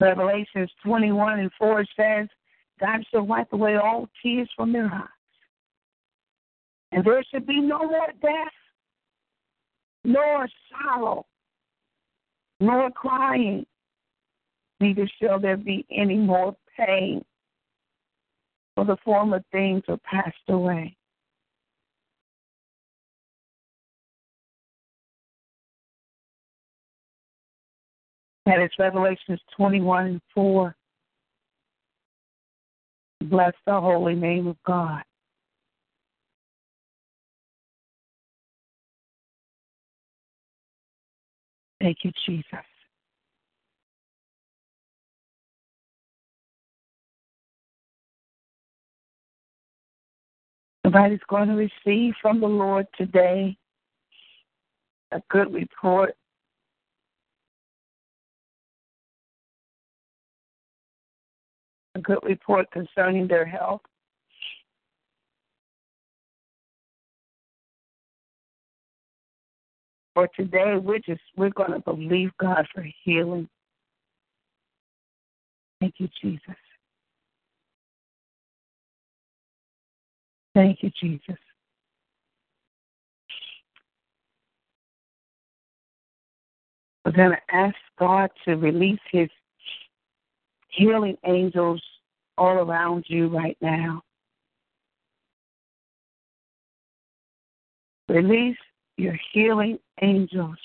Revelations 0.00 0.70
21 0.84 1.40
and 1.40 1.50
4 1.58 1.84
says, 1.96 2.28
God 2.80 3.00
shall 3.10 3.22
wipe 3.22 3.52
away 3.52 3.76
all 3.76 4.08
tears 4.22 4.48
from 4.56 4.72
their 4.72 4.86
eyes. 4.86 5.08
And 6.92 7.04
there 7.04 7.22
should 7.30 7.46
be 7.46 7.60
no 7.60 7.78
more 7.78 8.08
death, 8.22 8.52
nor 10.04 10.48
sorrow, 10.70 11.26
nor 12.60 12.90
crying, 12.90 13.66
neither 14.80 15.08
shall 15.20 15.40
there 15.40 15.56
be 15.56 15.84
any 15.90 16.16
more 16.16 16.56
pain, 16.76 17.24
for 18.74 18.84
the 18.84 18.96
former 19.04 19.42
things 19.50 19.82
are 19.88 19.98
passed 19.98 20.36
away. 20.48 20.96
That 28.48 28.62
is 28.62 28.70
Revelations 28.78 29.40
21 29.58 30.06
and 30.06 30.20
4. 30.34 30.74
Bless 33.24 33.52
the 33.66 33.78
holy 33.78 34.14
name 34.14 34.46
of 34.46 34.56
God. 34.66 35.02
Thank 41.78 41.98
you, 42.04 42.12
Jesus. 42.24 42.46
Somebody's 50.82 51.20
going 51.28 51.50
to 51.50 51.54
receive 51.54 52.14
from 52.22 52.40
the 52.40 52.46
Lord 52.46 52.86
today 52.96 53.58
a 55.12 55.20
good 55.28 55.52
report. 55.52 56.14
A 61.98 62.00
good 62.00 62.18
report 62.22 62.70
concerning 62.70 63.26
their 63.26 63.44
health. 63.44 63.80
For 70.14 70.28
today, 70.36 70.76
we're 70.76 71.00
just 71.00 71.20
we're 71.36 71.50
going 71.50 71.72
to 71.72 71.80
believe 71.80 72.30
God 72.38 72.66
for 72.72 72.86
healing. 73.02 73.48
Thank 75.80 75.94
you, 75.98 76.08
Jesus. 76.22 76.56
Thank 80.54 80.82
you, 80.82 80.92
Jesus. 81.00 81.36
We're 87.04 87.12
going 87.12 87.30
to 87.30 87.54
ask 87.54 87.76
God 87.98 88.30
to 88.44 88.54
release 88.54 89.00
His 89.10 89.28
healing 90.78 91.16
angels 91.26 91.82
all 92.38 92.58
around 92.58 93.04
you 93.08 93.26
right 93.28 93.56
now. 93.60 94.00
Release 98.08 98.56
your 98.96 99.18
healing 99.32 99.78
angels. 100.00 100.56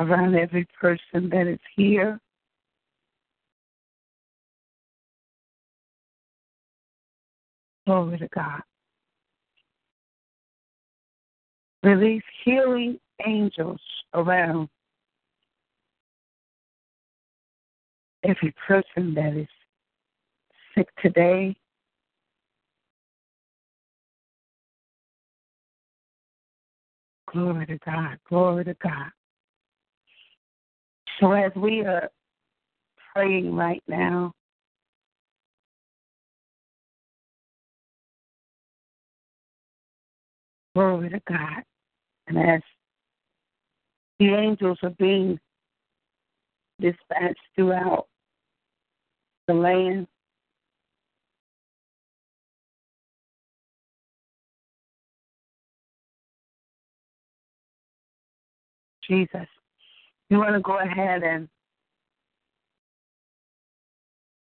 Around 0.00 0.36
every 0.36 0.66
person 0.80 1.28
that 1.30 1.46
is 1.46 1.58
here. 1.76 2.20
Glory 7.86 8.18
to 8.18 8.28
God. 8.28 8.62
Release 11.82 12.22
healing 12.44 12.98
angels 13.26 13.80
around 14.14 14.68
every 18.24 18.54
person 18.66 19.14
that 19.14 19.34
is 19.36 19.48
sick 20.74 20.88
today, 21.02 21.56
Glory 27.32 27.66
to 27.66 27.78
God. 27.84 28.18
Glory 28.28 28.64
to 28.64 28.74
God. 28.82 29.10
So 31.20 31.32
as 31.32 31.52
we 31.54 31.82
are 31.82 32.08
praying 33.14 33.54
right 33.54 33.82
now, 33.86 34.32
glory 40.74 41.10
to 41.10 41.20
God. 41.28 41.62
And 42.28 42.38
as 42.38 42.62
the 44.18 44.34
angels 44.34 44.78
are 44.82 44.90
being 44.90 45.38
dispatched 46.80 47.38
throughout 47.54 48.06
the 49.46 49.54
land, 49.54 50.06
Jesus. 59.08 59.46
You 60.30 60.38
want 60.38 60.54
to 60.54 60.60
go 60.60 60.78
ahead 60.78 61.22
and 61.22 61.48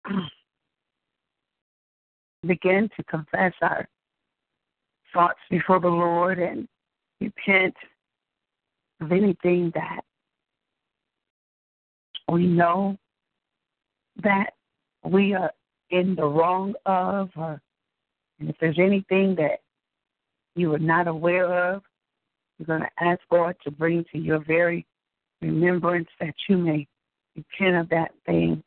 begin 2.47 2.89
to 2.97 3.05
confess 3.05 3.53
our 3.61 3.87
thoughts 5.13 5.41
before 5.51 5.81
the 5.81 5.89
Lord 5.89 6.39
and 6.39 6.67
repent 7.21 7.75
of 9.01 9.13
anything 9.13 9.73
that 9.75 10.01
we 12.31 12.47
know 12.47 12.97
that 14.23 14.55
we 15.05 15.35
are 15.35 15.53
in 15.91 16.15
the 16.15 16.25
wrong 16.25 16.75
of, 16.87 17.31
or 17.37 17.61
and 18.41 18.51
if 18.51 18.57
there's 18.61 18.79
anything 18.79 19.35
that 19.37 19.61
you 20.55 20.75
are 20.75 20.79
not 20.79 21.09
aware 21.09 21.73
of, 21.73 21.83
you're 22.59 22.67
going 22.67 22.81
to 22.81 23.05
ask 23.05 23.21
God 23.31 23.55
to 23.65 23.71
bring 23.71 24.05
to 24.13 24.19
your 24.19 24.43
very 24.45 24.87
remembrance 25.41 26.09
that 26.21 26.35
you 26.49 26.57
may 26.57 26.87
repent 27.35 27.77
of 27.77 27.89
that 27.91 28.13
thing. 28.25 28.63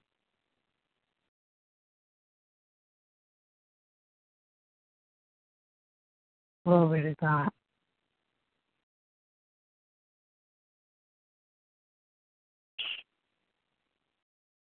Glory 6.65 7.01
to 7.01 7.15
God. 7.19 7.49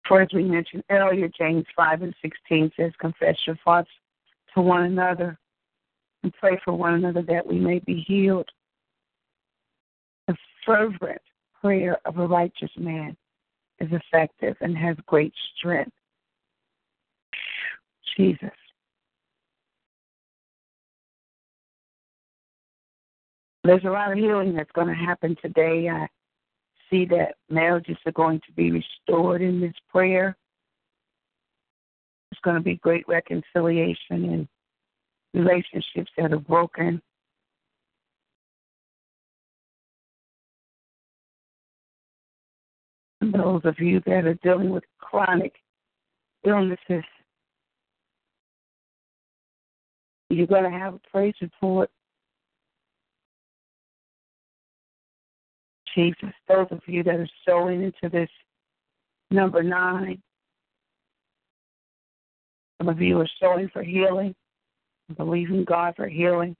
For 0.09 0.21
as 0.21 0.29
we 0.33 0.45
mentioned 0.45 0.85
earlier, 0.91 1.29
James 1.37 1.65
5 1.75 2.03
and 2.03 2.15
16 2.23 2.73
says, 2.77 2.93
Confess 3.01 3.37
your 3.47 3.59
faults 3.65 3.91
to 4.55 4.61
one 4.61 4.85
another 4.85 5.39
and 6.23 6.33
pray 6.35 6.61
for 6.65 6.73
one 6.73 6.95
another 6.95 7.23
that 7.23 7.47
we 7.47 7.59
may 7.59 7.79
be 7.81 8.05
healed 8.07 8.49
The 10.29 10.37
fervent 10.65 11.21
prayer 11.61 11.99
of 12.05 12.19
a 12.19 12.27
righteous 12.27 12.71
man 12.77 13.17
is 13.81 13.89
effective 13.93 14.57
and 14.61 14.77
has 14.77 14.97
great 15.07 15.33
strength. 15.57 15.93
Jesus. 18.17 18.51
There's 23.65 23.85
a 23.85 23.91
lot 23.91 24.13
of 24.13 24.19
healing 24.19 24.55
that's 24.55 24.71
going 24.73 24.87
to 24.87 24.95
happen 24.95 25.37
today. 25.43 25.89
I 25.89 26.07
see 26.91 27.05
that 27.07 27.37
marriages 27.51 27.97
are 28.07 28.13
going 28.13 28.41
to 28.47 28.53
be 28.53 28.71
restored 28.71 29.43
in 29.43 29.61
this 29.61 29.75
prayer. 29.91 30.37
There's 32.31 32.41
going 32.43 32.57
to 32.57 32.63
be 32.63 32.77
great 32.77 33.07
reconciliation 33.09 33.97
in 34.25 34.49
relationships 35.35 36.11
that 36.17 36.33
are 36.33 36.39
broken. 36.39 37.01
those 43.33 43.63
of 43.65 43.79
you 43.79 44.01
that 44.07 44.25
are 44.25 44.39
dealing 44.43 44.71
with 44.71 44.85
chronic 44.99 45.55
illnesses. 46.45 47.05
You're 50.29 50.47
going 50.47 50.65
to 50.65 50.71
have 50.71 50.95
a 50.95 51.01
praise 51.11 51.35
report. 51.41 51.91
Jesus, 55.97 56.35
those 56.47 56.67
of 56.71 56.81
you 56.87 57.03
that 57.03 57.15
are 57.15 57.29
sowing 57.49 57.83
into 57.83 58.11
this 58.13 58.29
number 59.31 59.63
nine, 59.63 60.23
some 62.79 62.91
of 62.91 63.01
you 63.01 63.19
are 63.19 63.29
sowing 63.41 63.71
for 63.71 63.83
healing, 63.83 64.35
believing 65.17 65.65
God 65.65 65.95
for 65.97 66.07
healing. 66.07 66.55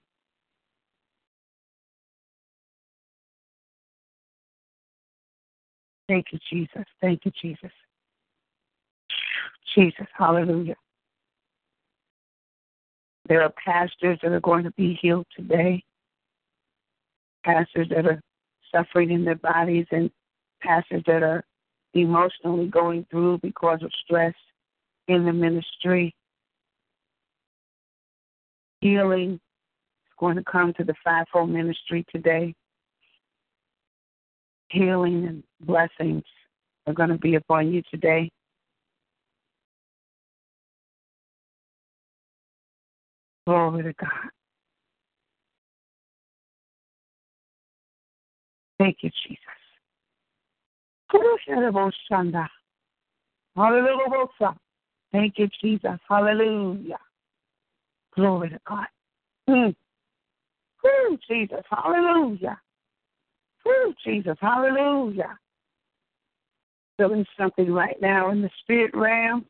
Thank 6.07 6.27
you, 6.31 6.39
Jesus. 6.49 6.85
Thank 6.99 7.25
you, 7.25 7.31
Jesus. 7.39 7.71
Jesus, 9.75 10.07
hallelujah. 10.17 10.77
There 13.27 13.43
are 13.43 13.53
pastors 13.63 14.17
that 14.23 14.31
are 14.31 14.39
going 14.39 14.63
to 14.63 14.71
be 14.71 14.97
healed 14.99 15.27
today, 15.35 15.83
pastors 17.43 17.89
that 17.89 18.07
are 18.07 18.19
suffering 18.73 19.11
in 19.11 19.25
their 19.25 19.35
bodies, 19.35 19.85
and 19.91 20.11
pastors 20.61 21.03
that 21.07 21.23
are 21.23 21.43
emotionally 21.93 22.67
going 22.67 23.05
through 23.09 23.39
because 23.41 23.81
of 23.83 23.91
stress 24.03 24.33
in 25.07 25.25
the 25.25 25.33
ministry. 25.33 26.13
Healing 28.81 29.33
is 29.33 30.13
going 30.19 30.35
to 30.35 30.43
come 30.43 30.73
to 30.73 30.83
the 30.83 30.95
fivefold 31.03 31.49
ministry 31.49 32.05
today. 32.11 32.53
healing 34.69 35.25
and 35.27 35.43
blessings 35.61 36.23
are 36.85 36.93
going 36.93 37.09
to 37.09 37.17
be 37.17 37.35
upon 37.35 37.71
you 37.71 37.81
today. 37.89 38.29
Glory 43.45 43.83
to 43.83 43.93
God. 43.93 44.36
Thank 48.79 48.97
you, 49.01 49.09
Jesus. 49.27 49.39
Hallelujah. 53.55 54.55
Thank 55.11 55.33
you, 55.37 55.49
Jesus. 55.61 55.99
Hallelujah. 56.07 56.99
Glory 58.15 58.49
to 58.49 58.59
God. 58.67 58.85
Mm. 59.49 59.75
Jesus. 61.29 61.63
Hallelujah. 61.69 62.59
Woo, 63.65 63.93
Jesus. 64.05 64.37
Hallelujah. 64.39 65.37
Feeling 66.97 67.25
something 67.37 67.71
right 67.71 67.95
now 68.01 68.31
in 68.31 68.41
the 68.41 68.49
spirit 68.61 68.91
realm. 68.93 69.45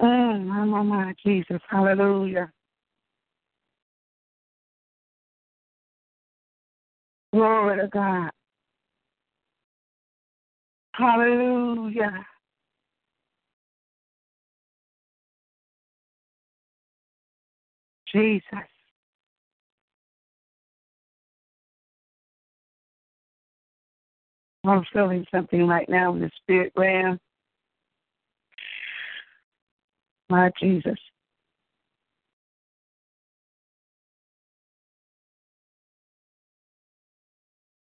Mm, 0.00 0.46
my, 0.46 0.64
my, 0.82 1.14
Jesus. 1.24 1.60
Hallelujah. 1.68 2.52
Glory 7.32 7.78
to 7.80 7.88
God. 7.88 8.30
Hallelujah. 10.94 12.26
Jesus. 18.12 18.42
I'm 24.64 24.84
feeling 24.92 25.24
something 25.32 25.66
right 25.66 25.88
now 25.88 26.14
in 26.14 26.20
the 26.20 26.30
spirit 26.42 26.72
realm. 26.76 27.18
My 30.30 30.50
Jesus. 30.60 30.98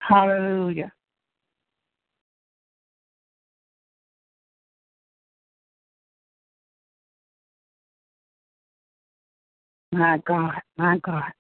Hallelujah. 0.09 0.93
My 9.93 10.19
God, 10.27 10.61
my 10.77 10.99
God. 10.99 11.33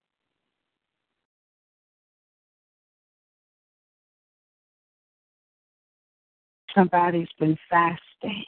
Somebody's 6.75 7.29
been 7.39 7.57
fasting 7.71 8.45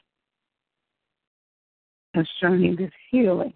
concerning 2.14 2.76
this 2.76 2.92
healing. 3.10 3.54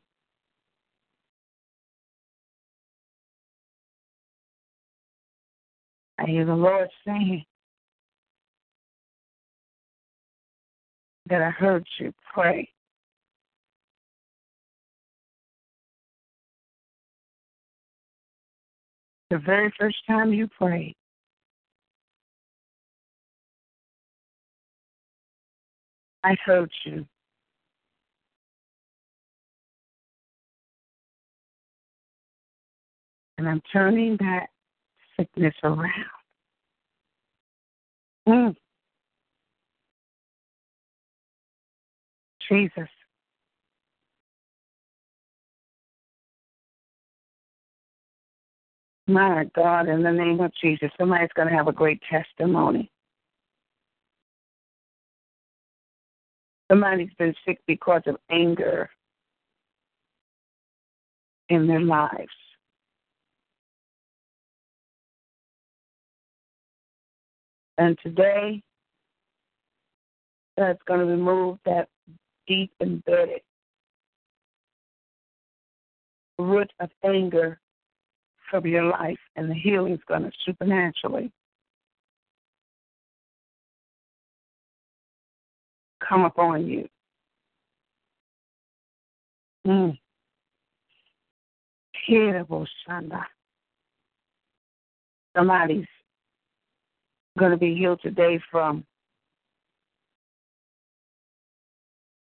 I 6.21 6.27
hear 6.27 6.45
the 6.45 6.55
Lord 6.55 6.89
saying 7.07 7.45
that 11.31 11.41
I 11.41 11.49
heard 11.49 11.87
you 11.99 12.13
pray. 12.35 12.69
The 19.31 19.39
very 19.39 19.73
first 19.79 19.97
time 20.07 20.35
you 20.35 20.47
prayed, 20.49 20.95
I 26.23 26.37
heard 26.45 26.71
you. 26.85 27.07
And 33.39 33.49
I'm 33.49 33.63
turning 33.73 34.19
that 34.19 34.49
sickness 35.21 35.55
around. 35.63 35.93
Mm. 38.29 38.57
Jesus. 42.49 42.89
My 49.07 49.45
God, 49.57 49.89
in 49.89 50.03
the 50.03 50.13
name 50.13 50.41
of 50.41 50.53
Jesus, 50.61 50.91
somebody's 50.99 51.31
going 51.35 51.49
to 51.49 51.55
have 51.55 51.69
a 51.69 51.73
great 51.73 52.01
testimony. 52.09 52.91
Somebody's 56.71 57.13
been 57.19 57.35
sick 57.45 57.59
because 57.67 58.03
of 58.07 58.17
anger 58.31 58.89
in 61.49 61.67
their 61.67 61.81
lives. 61.81 62.31
And 67.81 67.99
today, 68.03 68.63
that's 70.59 70.79
going 70.87 71.01
to 71.01 71.07
remove 71.07 71.57
that 71.65 71.89
deep 72.47 72.71
embedded 72.83 73.41
root 76.39 76.71
of 76.79 76.91
anger 77.03 77.59
from 78.51 78.67
your 78.67 78.85
life, 78.85 79.19
and 79.35 79.49
the 79.49 79.55
healing 79.55 79.95
is 79.95 80.01
going 80.07 80.25
to 80.25 80.31
supernaturally 80.45 81.33
come 86.07 86.27
upon 86.27 86.67
you. 86.67 86.87
Mm. 89.67 89.99
Somebody's 95.35 95.87
going 97.39 97.53
to 97.53 97.57
be 97.57 97.75
healed 97.75 98.01
today 98.03 98.41
from 98.51 98.85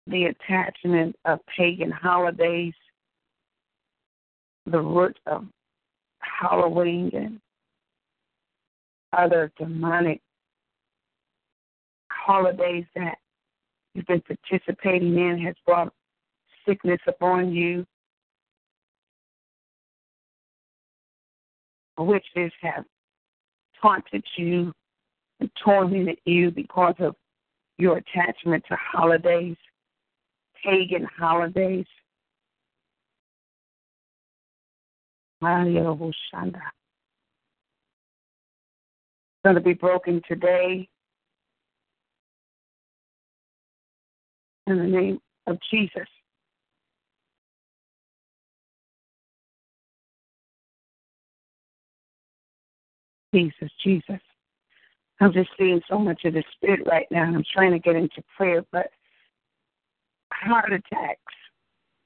the 0.06 0.24
attachment 0.26 1.16
of 1.24 1.38
pagan 1.56 1.90
holidays, 1.90 2.74
the 4.66 4.80
root 4.80 5.18
of 5.26 5.46
Halloween 6.20 7.10
and 7.14 7.40
other 9.12 9.52
demonic 9.58 10.20
holidays 12.10 12.84
that 12.94 13.18
you've 13.94 14.06
been 14.06 14.22
participating 14.22 15.18
in 15.18 15.38
has 15.44 15.54
brought 15.66 15.92
sickness 16.66 17.00
upon 17.06 17.52
you. 17.52 17.84
Witches 21.98 22.52
have 22.62 22.84
taunted 23.80 24.24
you 24.36 24.72
and 25.42 25.50
tormented 25.64 26.18
you 26.24 26.52
because 26.52 26.94
of 27.00 27.16
your 27.76 27.96
attachment 27.96 28.62
to 28.68 28.76
holidays, 28.76 29.56
pagan 30.64 31.04
holidays. 31.18 31.84
It's 35.42 35.42
Going 39.44 39.56
to 39.56 39.60
be 39.60 39.74
broken 39.74 40.22
today 40.28 40.88
in 44.68 44.78
the 44.78 44.84
name 44.84 45.20
of 45.48 45.58
Jesus. 45.72 46.06
Jesus, 53.34 53.72
Jesus. 53.82 54.20
I'm 55.22 55.32
just 55.32 55.50
seeing 55.56 55.80
so 55.88 55.98
much 55.98 56.24
of 56.24 56.34
the 56.34 56.42
spirit 56.52 56.80
right 56.84 57.06
now, 57.12 57.22
and 57.22 57.36
I'm 57.36 57.44
trying 57.52 57.70
to 57.70 57.78
get 57.78 57.94
into 57.94 58.24
prayer, 58.36 58.64
but 58.72 58.90
heart 60.32 60.72
attacks. 60.72 61.20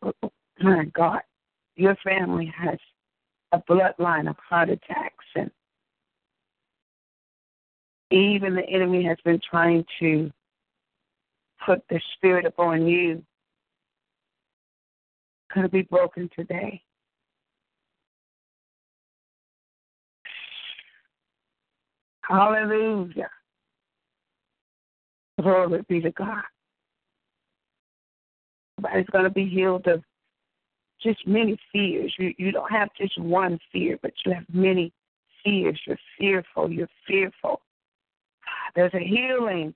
Oh, 0.02 0.30
My 0.60 0.84
God, 0.94 1.22
your 1.76 1.96
family 2.04 2.52
has 2.54 2.78
a 3.52 3.62
bloodline 3.70 4.28
of 4.28 4.36
heart 4.36 4.68
attacks, 4.68 5.24
and 5.34 5.50
even 8.10 8.54
the 8.54 8.68
enemy 8.68 9.02
has 9.04 9.16
been 9.24 9.40
trying 9.48 9.86
to 10.00 10.30
put 11.64 11.82
the 11.88 11.98
spirit 12.16 12.44
upon 12.44 12.86
you. 12.86 13.24
Could 15.50 15.64
it 15.64 15.72
be 15.72 15.82
broken 15.82 16.28
today? 16.36 16.82
Hallelujah. 22.28 23.30
Glory 25.40 25.82
be 25.88 26.00
to 26.00 26.10
God. 26.12 26.42
Everybody's 28.78 29.06
going 29.10 29.24
to 29.24 29.30
be 29.30 29.46
healed 29.46 29.86
of 29.86 30.02
just 31.02 31.26
many 31.26 31.56
fears. 31.72 32.14
You, 32.18 32.34
you 32.38 32.52
don't 32.52 32.70
have 32.70 32.88
just 32.98 33.18
one 33.20 33.58
fear, 33.72 33.98
but 34.02 34.12
you 34.24 34.32
have 34.32 34.44
many 34.52 34.92
fears. 35.44 35.80
You're 35.86 35.98
fearful. 36.18 36.70
You're 36.70 36.88
fearful. 37.06 37.60
Ah, 38.44 38.70
there's 38.74 38.94
a 38.94 38.98
healing. 38.98 39.74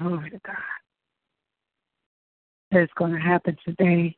Glory 0.00 0.30
to 0.30 0.40
God. 0.44 0.56
That's 2.70 2.92
going 2.96 3.12
to 3.12 3.20
happen 3.20 3.56
today. 3.64 4.16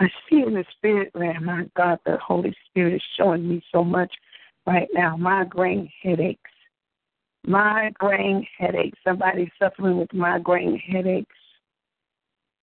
I 0.00 0.08
see 0.28 0.42
in 0.46 0.54
the 0.54 0.64
spirit 0.76 1.10
realm, 1.14 1.44
my 1.44 1.66
God, 1.76 1.98
the 2.06 2.16
Holy 2.16 2.56
Spirit 2.66 2.94
is 2.94 3.02
showing 3.18 3.46
me 3.46 3.62
so 3.70 3.84
much 3.84 4.12
right 4.66 4.88
now. 4.94 5.14
Migraine 5.14 5.90
headaches. 6.02 6.50
Migraine 7.46 8.46
headaches. 8.58 8.98
Somebody 9.06 9.52
suffering 9.58 9.98
with 9.98 10.12
migraine 10.14 10.78
headaches. 10.78 11.36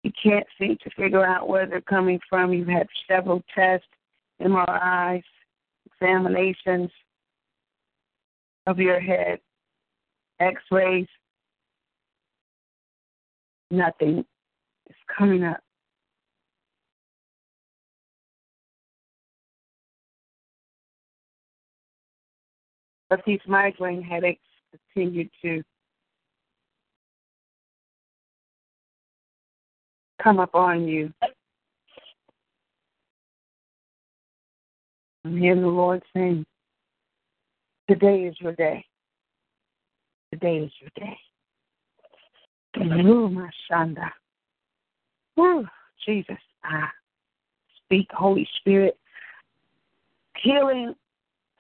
You 0.04 0.12
can't 0.24 0.48
seem 0.58 0.78
to 0.84 0.90
figure 0.92 1.26
out 1.26 1.50
where 1.50 1.66
they're 1.66 1.82
coming 1.82 2.20
from. 2.30 2.54
You've 2.54 2.70
had 2.70 2.88
several 3.10 3.44
tests, 3.54 3.88
MRIs, 4.42 5.24
examinations 5.86 6.90
of 8.68 8.80
your 8.80 9.02
head, 9.02 9.40
x 10.40 10.62
rays. 10.72 11.08
Nothing 13.70 14.20
is 14.90 14.96
coming 15.18 15.44
up. 15.44 15.60
But 23.10 23.22
these 23.26 23.40
migraine 23.48 24.02
headaches 24.02 24.42
continue 24.94 25.30
to 25.42 25.64
come 30.22 30.40
up 30.40 30.56
on 30.56 30.88
you. 30.88 31.14
I'm 35.24 35.38
hearing 35.38 35.62
the 35.62 35.68
Lord 35.68 36.04
saying, 36.14 36.46
Today 37.90 38.24
is 38.24 38.36
your 38.42 38.52
day. 38.54 38.86
Today 40.34 40.58
is 40.58 40.72
your 40.82 40.90
day. 40.96 41.18
Shanda. 43.72 44.12
Woo, 45.38 45.66
Jesus. 46.06 46.38
Ah, 46.66 46.92
speak, 47.78 48.08
Holy 48.12 48.48
Spirit. 48.60 48.98
Healing 50.42 50.94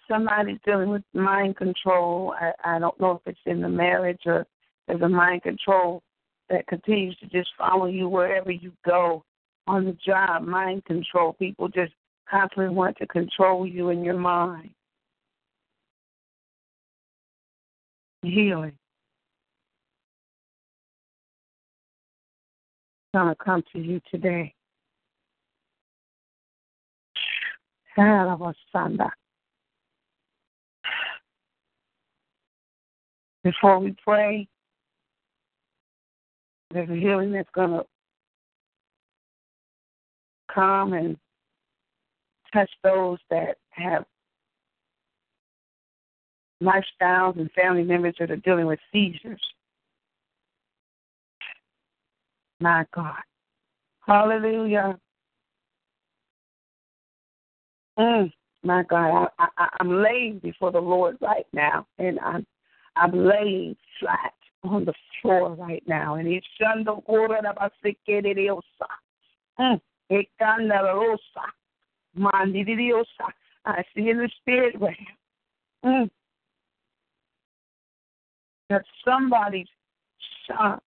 somebody's 0.07 0.59
dealing 0.65 0.89
with 0.89 1.03
mind 1.13 1.57
control. 1.57 2.33
I, 2.39 2.75
I 2.75 2.79
don't 2.79 2.99
know 2.99 3.11
if 3.11 3.21
it's 3.25 3.39
in 3.45 3.61
the 3.61 3.69
marriage 3.69 4.21
or 4.25 4.45
there's 4.87 5.01
a 5.01 5.09
mind 5.09 5.43
control 5.43 6.01
that 6.49 6.67
continues 6.67 7.17
to 7.17 7.27
just 7.27 7.49
follow 7.57 7.87
you 7.87 8.07
wherever 8.07 8.51
you 8.51 8.71
go 8.85 9.23
on 9.67 9.85
the 9.85 9.97
job. 10.05 10.43
Mind 10.43 10.85
control. 10.85 11.33
People 11.33 11.67
just 11.67 11.93
constantly 12.29 12.73
want 12.73 12.97
to 12.97 13.07
control 13.07 13.67
you 13.67 13.89
in 13.89 14.03
your 14.03 14.17
mind. 14.17 14.69
Healing. 18.23 18.73
going 23.13 23.29
to 23.29 23.43
come 23.43 23.63
to 23.73 23.79
you 23.79 23.99
today. 24.11 24.53
Sunday. 28.71 29.05
Before 33.47 33.79
we 33.79 33.95
pray, 34.03 34.45
there's 36.73 36.89
a 36.89 36.95
healing 36.95 37.31
that's 37.31 37.47
going 37.55 37.69
to 37.69 37.85
come 40.53 40.91
and 40.91 41.15
touch 42.53 42.69
those 42.83 43.19
that 43.29 43.55
have 43.69 44.03
lifestyles 46.61 47.39
and 47.39 47.49
family 47.53 47.83
members 47.83 48.15
that 48.19 48.31
are 48.31 48.35
dealing 48.35 48.65
with 48.65 48.79
seizures. 48.91 49.41
My 52.59 52.85
God. 52.93 53.21
Hallelujah. 54.05 54.99
Mm, 57.97 58.29
my 58.63 58.83
God, 58.83 59.29
I, 59.39 59.47
I, 59.57 59.69
I'm 59.79 60.03
laying 60.03 60.39
before 60.39 60.73
the 60.73 60.81
Lord 60.81 61.15
right 61.21 61.47
now, 61.53 61.87
and 61.97 62.19
I'm 62.19 62.45
I'm 62.99 63.25
laying 63.25 63.75
flat 63.99 64.33
on 64.63 64.85
the 64.85 64.93
floor 65.21 65.53
right 65.55 65.83
now. 65.87 66.15
And 66.15 66.27
it's 66.27 66.47
shando 66.59 67.03
ora 67.05 67.41
da 67.41 67.53
basekeriosa. 67.53 68.61
Mm. 69.59 69.81
Ekanda 70.11 71.17
Mandidiosa. 72.17 73.05
I 73.65 73.83
see 73.95 74.09
in 74.09 74.17
the 74.17 74.29
spirit 74.41 74.75
realm. 74.79 74.95
Mm. 75.85 76.09
That 78.69 78.83
somebody's 79.05 79.67
son 80.47 80.79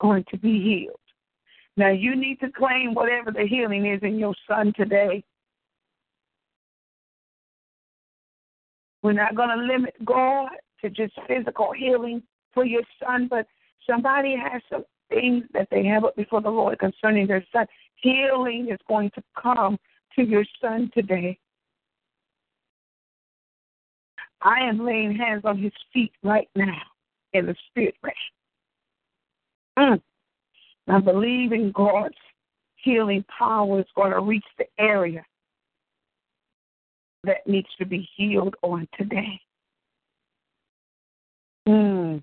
going 0.00 0.24
to 0.30 0.38
be 0.38 0.60
healed. 0.60 0.98
Now 1.76 1.90
you 1.90 2.14
need 2.14 2.40
to 2.40 2.50
claim 2.50 2.94
whatever 2.94 3.30
the 3.30 3.46
healing 3.46 3.86
is 3.86 4.00
in 4.02 4.18
your 4.18 4.34
son 4.48 4.72
today. 4.76 5.24
We're 9.04 9.12
not 9.12 9.36
going 9.36 9.50
to 9.50 9.62
limit 9.62 9.94
God 10.06 10.48
to 10.80 10.88
just 10.88 11.12
physical 11.28 11.72
healing 11.76 12.22
for 12.54 12.64
your 12.64 12.80
son, 12.98 13.28
but 13.28 13.46
somebody 13.88 14.34
has 14.34 14.62
some 14.72 14.84
things 15.10 15.44
that 15.52 15.68
they 15.70 15.84
have 15.84 16.04
up 16.04 16.16
before 16.16 16.40
the 16.40 16.48
Lord 16.48 16.78
concerning 16.78 17.26
their 17.26 17.44
son. 17.52 17.66
Healing 17.96 18.68
is 18.72 18.78
going 18.88 19.10
to 19.14 19.22
come 19.40 19.78
to 20.16 20.24
your 20.24 20.44
son 20.58 20.90
today. 20.94 21.38
I 24.40 24.60
am 24.60 24.82
laying 24.82 25.14
hands 25.14 25.42
on 25.44 25.58
his 25.58 25.72
feet 25.92 26.12
right 26.22 26.48
now 26.54 26.80
in 27.34 27.44
the 27.44 27.54
spirit 27.68 27.96
realm. 28.02 28.14
Mm. 29.78 30.02
I 30.88 31.00
believe 31.00 31.52
in 31.52 31.72
God's 31.72 32.14
healing 32.76 33.22
power 33.38 33.80
is 33.80 33.86
going 33.94 34.12
to 34.12 34.20
reach 34.20 34.44
the 34.56 34.64
area 34.78 35.26
that 37.24 37.46
needs 37.46 37.68
to 37.78 37.86
be 37.86 38.08
healed 38.16 38.54
on 38.62 38.88
today. 38.96 39.40
Mm. 41.68 42.22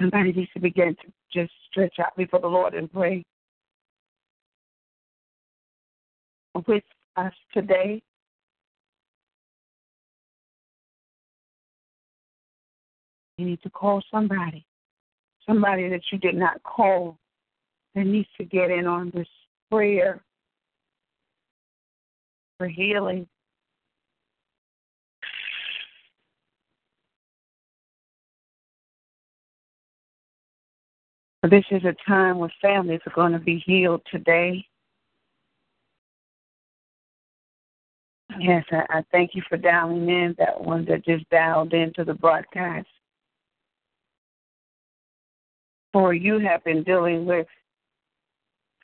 Somebody 0.00 0.32
needs 0.32 0.50
to 0.54 0.60
begin 0.60 0.96
to 0.96 1.12
just 1.32 1.52
stretch 1.70 1.98
out 1.98 2.16
before 2.16 2.40
the 2.40 2.46
Lord 2.46 2.74
and 2.74 2.92
pray 2.92 3.24
with 6.66 6.84
us 7.16 7.32
today. 7.52 8.02
You 13.38 13.46
need 13.46 13.62
to 13.62 13.70
call 13.70 14.02
somebody, 14.12 14.64
somebody 15.46 15.88
that 15.88 16.02
you 16.12 16.18
did 16.18 16.36
not 16.36 16.62
call 16.62 17.18
that 17.94 18.06
needs 18.06 18.28
to 18.38 18.44
get 18.44 18.70
in 18.70 18.86
on 18.86 19.10
this 19.14 19.26
prayer 19.74 20.22
for 22.58 22.68
healing. 22.68 23.26
This 31.50 31.64
is 31.72 31.82
a 31.84 31.94
time 32.08 32.38
when 32.38 32.50
families 32.62 33.00
are 33.04 33.12
going 33.14 33.32
to 33.32 33.40
be 33.40 33.62
healed 33.66 34.02
today. 34.10 34.64
Yes, 38.38 38.64
I, 38.70 38.84
I 38.88 39.04
thank 39.10 39.34
you 39.34 39.42
for 39.48 39.56
dialing 39.56 40.08
in, 40.08 40.36
that 40.38 40.62
one 40.62 40.84
that 40.84 41.04
just 41.04 41.28
dialed 41.30 41.74
into 41.74 42.04
the 42.04 42.14
broadcast. 42.14 42.86
For 45.92 46.14
you 46.14 46.38
have 46.38 46.62
been 46.62 46.84
dealing 46.84 47.26
with 47.26 47.46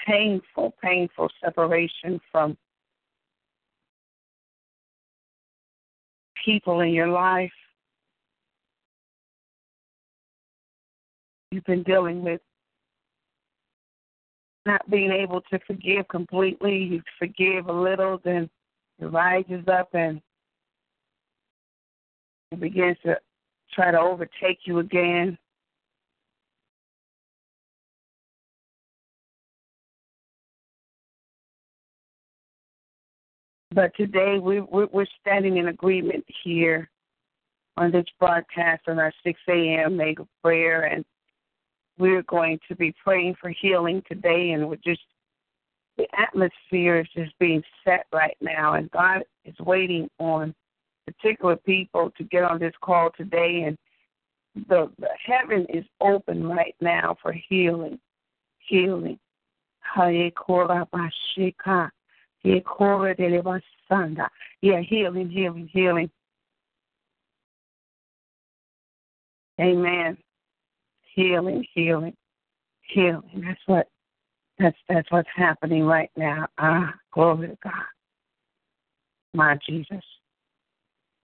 painful, 0.07 0.74
painful 0.82 1.28
separation 1.42 2.20
from 2.30 2.57
people 6.44 6.80
in 6.80 6.90
your 6.90 7.09
life. 7.09 7.53
You've 11.51 11.64
been 11.64 11.82
dealing 11.82 12.22
with 12.22 12.40
not 14.66 14.88
being 14.90 15.11
able 15.11 15.40
to 15.51 15.59
forgive 15.66 16.07
completely. 16.09 16.76
You 16.76 17.03
forgive 17.18 17.66
a 17.68 17.72
little, 17.72 18.20
then 18.24 18.48
it 19.01 19.07
rises 19.07 19.64
up 19.66 19.88
and 19.94 20.20
it 22.53 22.61
begins 22.61 22.96
to 23.05 23.16
try 23.72 23.90
to 23.90 23.98
overtake 23.98 24.61
you 24.64 24.78
again. 24.78 25.38
But 33.72 33.94
today 33.96 34.38
we, 34.38 34.60
we're 34.60 35.06
standing 35.20 35.56
in 35.58 35.68
agreement 35.68 36.24
here 36.44 36.90
on 37.76 37.92
this 37.92 38.06
broadcast 38.18 38.82
on 38.88 38.98
our 38.98 39.12
6 39.24 39.40
a.m. 39.48 39.96
mega 39.96 40.26
prayer, 40.42 40.84
and 40.84 41.04
we're 41.98 42.22
going 42.22 42.58
to 42.68 42.74
be 42.74 42.94
praying 43.04 43.36
for 43.40 43.50
healing 43.50 44.02
today, 44.08 44.50
and 44.50 44.68
we're 44.68 44.76
just 44.76 45.00
the 45.96 46.06
atmosphere 46.18 47.00
is 47.00 47.08
just 47.14 47.38
being 47.38 47.62
set 47.84 48.06
right 48.12 48.36
now, 48.40 48.74
and 48.74 48.90
God 48.90 49.22
is 49.44 49.54
waiting 49.60 50.08
on 50.18 50.54
particular 51.06 51.56
people 51.56 52.10
to 52.16 52.24
get 52.24 52.42
on 52.42 52.58
this 52.58 52.72
call 52.80 53.10
today, 53.16 53.64
and 53.66 53.78
the, 54.68 54.90
the 54.98 55.08
heaven 55.24 55.66
is 55.68 55.84
open 56.00 56.46
right 56.46 56.74
now 56.80 57.16
for 57.22 57.32
healing, 57.32 57.98
healing. 58.58 59.18
Yeah, 62.43 62.61
healing, 64.80 65.30
healing, 65.30 65.68
healing. 65.72 66.11
Amen. 69.61 70.16
Healing, 71.14 71.64
healing, 71.74 72.16
healing. 72.82 73.45
That's 73.45 73.61
what 73.66 73.88
that's 74.59 74.76
that's 74.88 75.11
what's 75.11 75.28
happening 75.34 75.84
right 75.84 76.11
now. 76.16 76.47
Ah, 76.59 76.95
glory 77.12 77.49
to 77.49 77.59
God. 77.62 77.72
My 79.34 79.59
Jesus. 79.66 80.05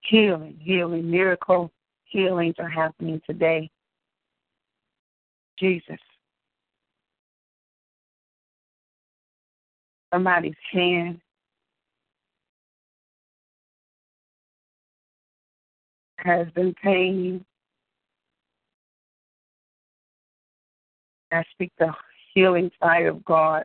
Healing, 0.03 0.59
healing, 0.61 1.11
miracle 1.11 1.73
healings 2.05 2.55
are 2.59 2.69
happening 2.69 3.21
today. 3.27 3.71
Jesus. 5.59 5.99
Somebody's 10.13 10.55
hand 10.73 11.21
has 16.19 16.49
been 16.55 16.75
paining. 16.83 17.45
I 21.33 21.45
speak 21.53 21.73
the 21.79 21.93
healing 22.35 22.71
fire 22.81 23.09
of 23.09 23.25
God 23.25 23.65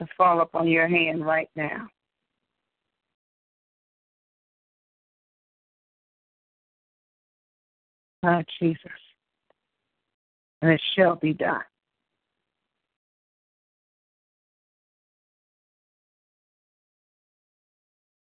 to 0.00 0.06
fall 0.16 0.40
upon 0.40 0.68
your 0.68 0.88
hand 0.88 1.24
right 1.24 1.50
now. 1.56 1.88
Ah, 8.24 8.42
Jesus. 8.58 8.80
And 10.62 10.72
it 10.72 10.80
shall 10.94 11.16
be 11.16 11.32
done. 11.32 11.62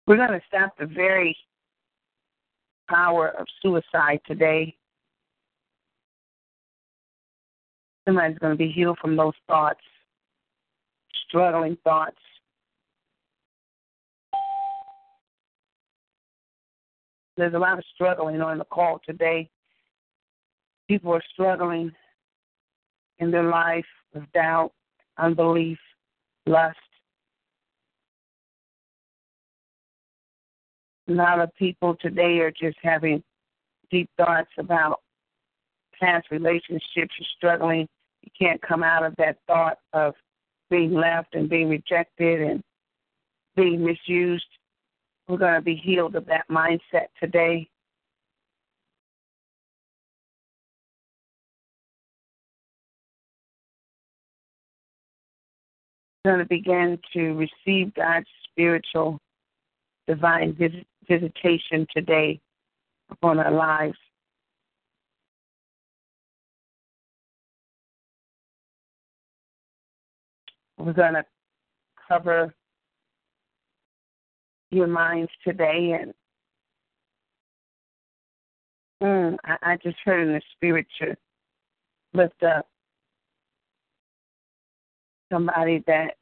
We're 0.07 0.17
going 0.17 0.39
to 0.39 0.47
stop 0.47 0.77
the 0.79 0.87
very 0.87 1.37
power 2.89 3.29
of 3.39 3.47
suicide 3.63 4.21
today. 4.27 4.77
Somebody's 8.07 8.39
going 8.39 8.53
to 8.53 8.59
be 8.59 8.71
healed 8.71 8.99
from 9.01 9.17
those 9.17 9.33
thoughts, 9.47 9.81
struggling 11.27 11.79
thoughts. 11.85 12.19
There's 17.37 17.55
a 17.55 17.59
lot 17.59 17.79
of 17.79 17.85
struggling 17.95 18.43
on 18.43 18.59
the 18.59 18.65
call 18.65 19.01
today. 19.07 19.49
People 20.87 21.15
are 21.15 21.23
struggling 21.33 21.91
in 23.19 23.31
their 23.31 23.49
life 23.49 23.87
with 24.13 24.25
doubt, 24.33 24.73
unbelief, 25.17 25.79
lust. 26.47 26.77
A 31.09 31.13
lot 31.13 31.41
of 31.41 31.55
people 31.57 31.97
today 32.01 32.39
are 32.39 32.51
just 32.51 32.79
having 32.83 33.23
deep 33.91 34.09
thoughts 34.17 34.51
about 34.59 35.01
past 36.01 36.31
relationships. 36.31 36.83
You're 36.95 37.27
struggling. 37.37 37.87
You 38.23 38.31
can't 38.39 38.61
come 38.63 38.83
out 38.83 39.05
of 39.05 39.15
that 39.17 39.37
thought 39.47 39.79
of 39.93 40.15
being 40.71 40.93
left 40.93 41.35
and 41.35 41.49
being 41.49 41.69
rejected 41.69 42.41
and 42.41 42.63
being 43.55 43.85
misused. 43.85 44.47
We're 45.29 45.37
going 45.37 45.55
to 45.55 45.61
be 45.61 45.77
healed 45.77 46.17
of 46.17 46.27
that 46.27 46.45
mindset 46.51 47.09
today. 47.21 47.69
We're 56.25 56.33
going 56.33 56.45
to 56.45 56.49
begin 56.49 56.99
to 57.13 57.35
receive 57.35 57.93
God's 57.95 58.27
spiritual 58.51 59.19
divine 60.07 60.55
visit, 60.55 60.87
visitation 61.09 61.87
today 61.95 62.41
upon 63.11 63.39
our 63.39 63.51
lives. 63.51 63.97
We're 70.79 70.93
going 70.93 71.15
to 71.15 71.25
cover 72.09 72.55
your 74.71 74.89
minds 74.89 75.31
today, 75.47 75.97
and 76.01 76.13
mm, 79.03 79.37
I, 79.45 79.57
I 79.63 79.77
just 79.77 79.97
heard 80.05 80.27
in 80.27 80.35
the 80.35 80.43
spirit 80.57 80.87
to 81.01 81.17
lift 82.13 82.43
up 82.43 82.67
somebody 85.33 85.83
that 85.87 86.15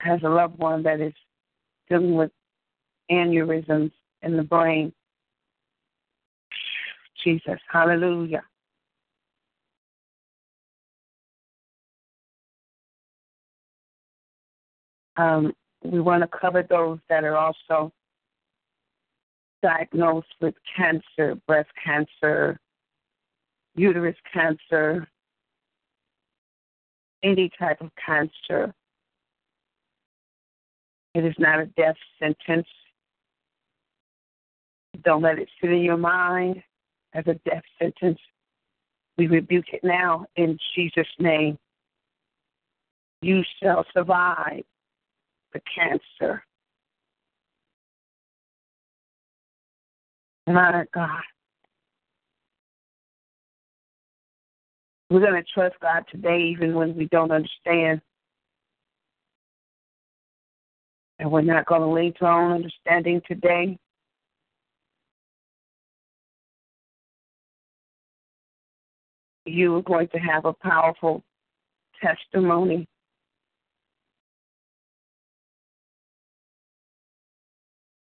has 0.00 0.20
a 0.22 0.28
loved 0.28 0.58
one 0.58 0.82
that 0.82 1.00
is 1.00 1.12
dealing 1.88 2.14
with 2.14 2.30
aneurysms 3.10 3.92
in 4.22 4.36
the 4.36 4.42
brain. 4.42 4.92
Jesus, 7.24 7.58
hallelujah. 7.70 8.42
Um, 15.16 15.52
we 15.82 16.00
want 16.00 16.22
to 16.22 16.28
cover 16.28 16.62
those 16.62 16.98
that 17.08 17.24
are 17.24 17.36
also 17.36 17.92
diagnosed 19.62 20.28
with 20.40 20.54
cancer, 20.76 21.34
breast 21.46 21.70
cancer, 21.84 22.60
uterus 23.74 24.16
cancer, 24.32 25.08
any 27.22 27.50
type 27.58 27.80
of 27.80 27.90
cancer. 28.04 28.72
It 31.14 31.24
is 31.24 31.34
not 31.38 31.60
a 31.60 31.66
death 31.66 31.96
sentence. 32.18 32.68
Don't 35.04 35.22
let 35.22 35.38
it 35.38 35.48
sit 35.60 35.70
in 35.70 35.82
your 35.82 35.96
mind 35.96 36.62
as 37.14 37.24
a 37.26 37.34
death 37.48 37.62
sentence. 37.80 38.18
We 39.16 39.26
rebuke 39.26 39.66
it 39.72 39.80
now 39.82 40.26
in 40.36 40.58
Jesus' 40.74 41.06
name. 41.18 41.58
You 43.20 43.42
shall 43.60 43.84
survive 43.92 44.62
the 45.52 45.60
cancer. 45.74 46.44
My 50.46 50.84
God. 50.94 51.22
We're 55.10 55.20
going 55.20 55.42
to 55.42 55.48
trust 55.54 55.76
God 55.80 56.04
today, 56.10 56.50
even 56.52 56.74
when 56.74 56.96
we 56.96 57.06
don't 57.06 57.30
understand. 57.30 58.00
And 61.18 61.30
we're 61.30 61.40
not 61.40 61.66
going 61.66 61.80
to 61.80 61.88
lean 61.88 62.14
to 62.18 62.26
our 62.26 62.44
own 62.44 62.52
understanding 62.52 63.20
today. 63.26 63.78
You 69.48 69.76
are 69.76 69.82
going 69.82 70.08
to 70.08 70.18
have 70.18 70.44
a 70.44 70.52
powerful 70.52 71.24
testimony. 72.02 72.86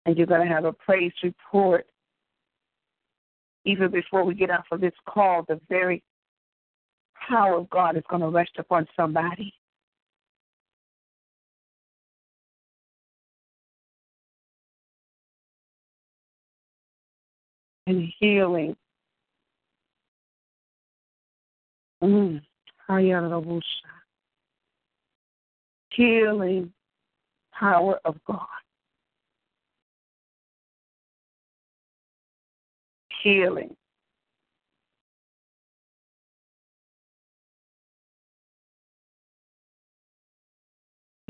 And 0.07 0.17
you're 0.17 0.27
going 0.27 0.47
to 0.47 0.53
have 0.53 0.65
a 0.65 0.73
praise 0.73 1.13
report. 1.23 1.87
Even 3.65 3.91
before 3.91 4.25
we 4.25 4.35
get 4.35 4.51
off 4.51 4.65
of 4.71 4.81
this 4.81 4.95
call, 5.09 5.45
the 5.49 5.61
very 5.69 6.03
power 7.29 7.57
of 7.57 7.71
God 7.71 7.97
is 7.97 8.03
going 8.09 8.23
to 8.23 8.29
rest 8.29 8.53
upon 8.59 8.87
somebody. 8.97 9.53
And 17.87 18.11
healing. 18.19 18.77
Mm. 22.03 22.41
Healing 25.93 26.73
power 27.53 28.01
of 28.05 28.17
God. 28.27 28.47
Healing. 33.23 33.77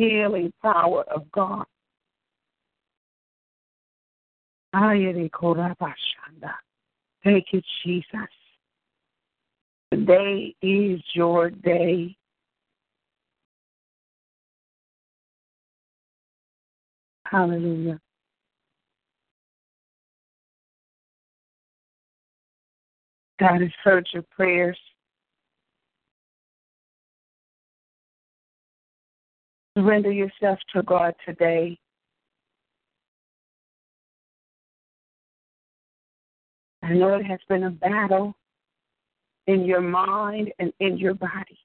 healing 0.00 0.52
power 0.62 1.04
of 1.14 1.30
God. 1.30 1.66
Thank 7.22 7.46
you, 7.52 7.60
Jesus. 7.84 8.39
Today 9.93 10.55
is 10.62 11.01
your 11.14 11.51
day. 11.51 12.16
Hallelujah. 17.26 18.01
God 23.41 23.62
has 23.62 23.70
heard 23.82 24.09
your 24.12 24.22
prayers. 24.30 24.78
Surrender 29.76 30.12
yourself 30.12 30.59
to 30.74 30.82
God 30.84 31.14
today. 31.26 31.78
I 36.82 36.93
know 36.93 37.14
it 37.14 37.24
has 37.24 37.41
been 37.49 37.64
a 37.64 37.70
battle 37.70 38.36
in 39.47 39.64
your 39.64 39.80
mind 39.80 40.53
and 40.59 40.72
in 40.80 40.99
your 40.99 41.14
body. 41.14 41.59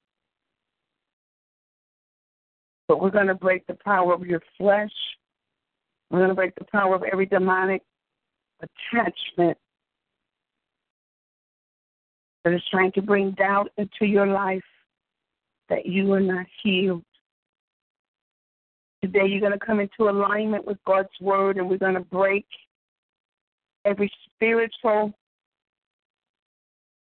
But 2.87 3.01
we're 3.01 3.09
going 3.09 3.27
to 3.27 3.35
break 3.35 3.65
the 3.67 3.77
power 3.83 4.13
of 4.13 4.25
your 4.25 4.41
flesh. 4.57 4.91
We're 6.09 6.19
going 6.19 6.29
to 6.29 6.35
break 6.35 6.55
the 6.55 6.65
power 6.65 6.95
of 6.95 7.03
every 7.03 7.25
demonic 7.25 7.81
attachment 8.61 9.57
that 12.43 12.53
is 12.53 12.61
trying 12.69 12.91
to 12.93 13.01
bring 13.01 13.31
doubt 13.31 13.71
into 13.77 14.05
your 14.05 14.27
life 14.27 14.63
that 15.69 15.85
you 15.85 16.13
are 16.13 16.19
not 16.19 16.45
healed. 16.63 17.03
Today, 19.01 19.25
you're 19.25 19.39
going 19.39 19.51
to 19.51 19.65
come 19.65 19.79
into 19.79 20.09
alignment 20.09 20.65
with 20.65 20.77
God's 20.85 21.09
word, 21.19 21.57
and 21.57 21.69
we're 21.69 21.77
going 21.77 21.95
to 21.95 22.01
break 22.01 22.45
every 23.83 24.11
spiritual 24.25 25.13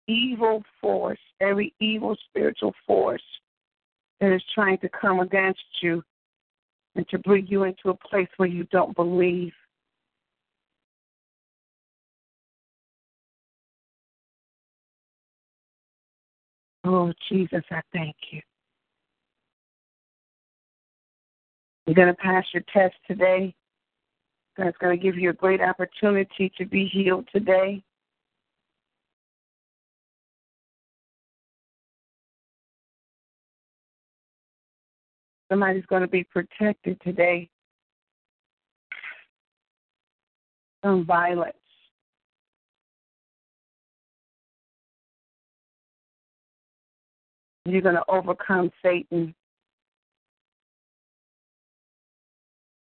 evil 0.09 0.63
force, 0.81 1.19
every 1.39 1.73
evil 1.79 2.17
spiritual 2.29 2.73
force 2.87 3.21
that 4.19 4.33
is 4.33 4.43
trying 4.53 4.77
to 4.79 4.89
come 4.89 5.19
against 5.19 5.59
you 5.81 6.03
and 6.95 7.07
to 7.09 7.19
bring 7.19 7.47
you 7.47 7.63
into 7.63 7.89
a 7.89 7.93
place 8.09 8.27
where 8.37 8.49
you 8.49 8.65
don't 8.71 8.95
believe. 8.95 9.53
Oh, 16.83 17.13
Jesus, 17.29 17.63
I 17.69 17.81
thank 17.93 18.15
you. 18.31 18.41
You're 21.85 21.95
going 21.95 22.07
to 22.07 22.13
pass 22.15 22.45
your 22.53 22.63
test 22.73 22.95
today. 23.07 23.53
God's 24.57 24.77
going 24.79 24.97
to 24.97 25.03
give 25.03 25.17
you 25.17 25.29
a 25.29 25.33
great 25.33 25.61
opportunity 25.61 26.51
to 26.57 26.65
be 26.65 26.85
healed 26.85 27.27
today. 27.31 27.83
Somebody's 35.49 35.85
going 35.87 36.03
to 36.03 36.07
be 36.07 36.23
protected 36.23 37.01
today 37.01 37.49
from 40.81 41.05
violence. 41.05 41.55
You're 47.65 47.81
going 47.81 47.95
to 47.95 48.03
overcome 48.07 48.71
Satan 48.83 49.33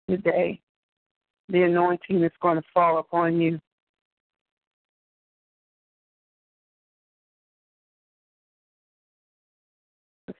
today. 0.08 0.60
The 1.48 1.62
anointing 1.62 2.22
is 2.22 2.32
going 2.40 2.56
to 2.56 2.64
fall 2.72 2.98
upon 2.98 3.40
you. 3.40 3.60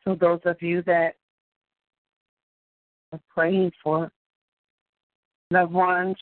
So, 0.04 0.14
those 0.14 0.40
of 0.44 0.60
you 0.60 0.82
that 0.82 1.14
praying 3.34 3.72
for 3.82 4.10
loved 5.50 5.72
ones, 5.72 6.16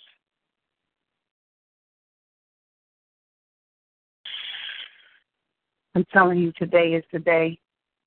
I'm 5.95 6.05
telling 6.13 6.39
you, 6.39 6.53
today 6.59 6.95
is 6.95 7.05
the 7.13 7.19
day 7.19 7.59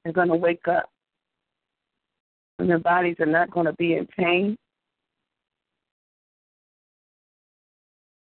they're 0.03 0.13
going 0.13 0.29
to 0.29 0.35
wake 0.35 0.67
up. 0.67 0.89
And 2.57 2.69
their 2.69 2.79
bodies 2.79 3.17
are 3.19 3.25
not 3.25 3.51
going 3.51 3.65
to 3.65 3.73
be 3.73 3.93
in 3.93 4.07
pain. 4.07 4.57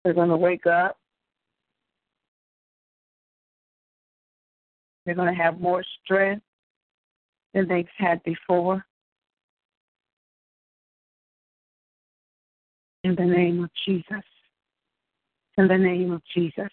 They're 0.03 0.13
going 0.13 0.29
to 0.29 0.37
wake 0.37 0.67
up. 0.67 0.97
They're 5.05 5.15
going 5.15 5.35
to 5.35 5.43
have 5.43 5.59
more 5.59 5.83
strength 6.03 6.43
than 7.53 7.67
they've 7.67 7.87
had 7.97 8.23
before. 8.23 8.85
In 13.03 13.15
the 13.15 13.25
name 13.25 13.63
of 13.63 13.69
Jesus. 13.85 14.23
In 15.57 15.67
the 15.67 15.77
name 15.77 16.11
of 16.11 16.21
Jesus. 16.33 16.71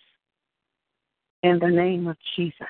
In 1.42 1.58
the 1.58 1.68
name 1.68 2.06
of 2.06 2.16
Jesus. 2.36 2.66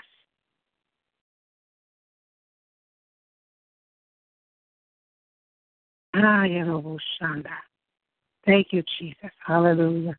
Thank 8.47 8.69
you, 8.73 8.83
Jesus. 8.99 9.31
Hallelujah. 9.45 10.17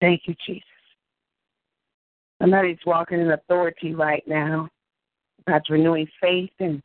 Thank 0.00 0.22
you, 0.26 0.34
Jesus. 0.46 0.64
Somebody's 2.40 2.78
walking 2.86 3.20
in 3.20 3.32
authority 3.32 3.94
right 3.94 4.22
now. 4.26 4.68
God's 5.46 5.68
renewing 5.68 6.08
faith 6.20 6.50
and 6.58 6.82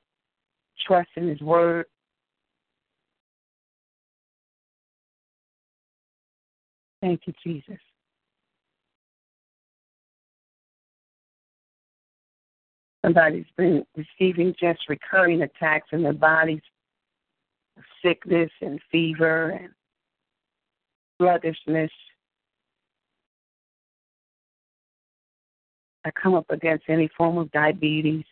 trust 0.85 1.09
in 1.15 1.29
His 1.29 1.39
Word. 1.39 1.85
Thank 7.05 7.27
you, 7.27 7.33
Jesus. 7.43 7.77
Somebody's 13.05 13.45
been 13.55 13.85
receiving 13.95 14.55
just 14.59 14.79
recurring 14.89 15.43
attacks 15.43 15.89
in 15.91 16.01
their 16.01 16.13
bodies 16.13 16.63
sickness 18.03 18.49
and 18.59 18.79
fever 18.91 19.51
and 19.51 19.69
sluggishness. 21.19 21.91
I 26.05 26.09
come 26.09 26.33
up 26.33 26.49
against 26.49 26.85
any 26.87 27.07
form 27.15 27.37
of 27.37 27.51
diabetes. 27.51 28.25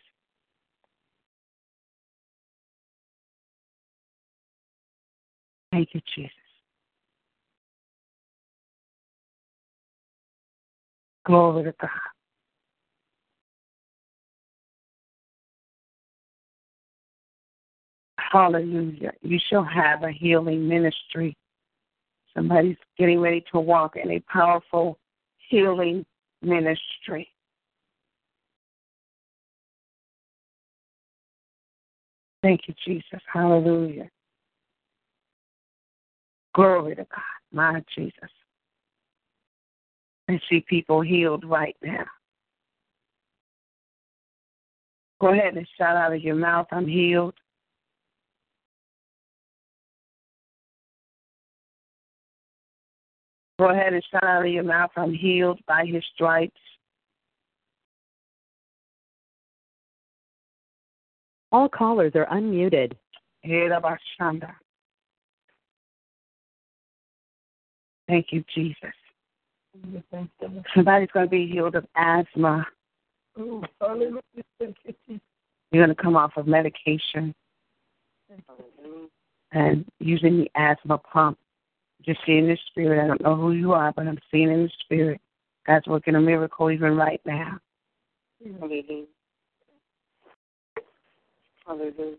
Thank 5.70 5.90
you, 5.94 6.00
Jesus. 6.16 6.43
Glory 11.24 11.64
to 11.64 11.74
God. 11.80 11.90
Hallelujah. 18.18 19.12
You 19.22 19.38
shall 19.48 19.64
have 19.64 20.02
a 20.02 20.10
healing 20.10 20.68
ministry. 20.68 21.36
Somebody's 22.34 22.76
getting 22.98 23.20
ready 23.20 23.44
to 23.52 23.60
walk 23.60 23.96
in 23.96 24.10
a 24.10 24.20
powerful 24.20 24.98
healing 25.48 26.04
ministry. 26.42 27.28
Thank 32.42 32.62
you, 32.68 32.74
Jesus. 32.84 33.20
Hallelujah. 33.32 34.10
Glory 36.54 36.96
to 36.96 37.04
God, 37.04 37.22
my 37.52 37.82
Jesus. 37.96 38.30
I 40.28 40.40
see 40.48 40.64
people 40.68 41.00
healed 41.02 41.44
right 41.44 41.76
now. 41.82 42.04
Go 45.20 45.32
ahead 45.32 45.56
and 45.56 45.66
shout 45.78 45.96
out 45.96 46.12
of 46.12 46.22
your 46.22 46.34
mouth, 46.34 46.66
I'm 46.70 46.86
healed. 46.86 47.34
Go 53.58 53.70
ahead 53.70 53.92
and 53.92 54.04
shout 54.10 54.24
out 54.24 54.44
of 54.44 54.52
your 54.52 54.64
mouth, 54.64 54.90
I'm 54.96 55.12
healed 55.12 55.60
by 55.66 55.84
his 55.86 56.02
stripes. 56.14 56.60
All 61.52 61.68
callers 61.68 62.12
are 62.16 62.26
unmuted. 62.26 62.94
Thank 68.08 68.26
you, 68.32 68.44
Jesus. 68.54 68.92
Somebody's 70.74 71.10
going 71.12 71.26
to 71.26 71.30
be 71.30 71.46
healed 71.46 71.74
of 71.74 71.86
asthma. 71.96 72.66
You're 73.36 73.62
going 75.72 75.88
to 75.88 75.94
come 75.94 76.16
off 76.16 76.36
of 76.36 76.46
medication 76.46 77.34
and 79.52 79.84
using 79.98 80.38
the 80.38 80.50
asthma 80.54 80.98
pump. 80.98 81.38
Just 82.02 82.20
seeing 82.26 82.46
the 82.46 82.58
spirit. 82.68 83.02
I 83.02 83.06
don't 83.06 83.22
know 83.22 83.34
who 83.34 83.52
you 83.52 83.72
are, 83.72 83.92
but 83.92 84.06
I'm 84.06 84.18
seeing 84.30 84.50
in 84.50 84.64
the 84.64 84.70
spirit. 84.80 85.20
God's 85.66 85.86
working 85.86 86.14
a 86.16 86.20
miracle 86.20 86.70
even 86.70 86.96
right 86.96 87.20
now. 87.24 87.58
Hallelujah. 88.42 89.06
Hallelujah. 91.66 92.16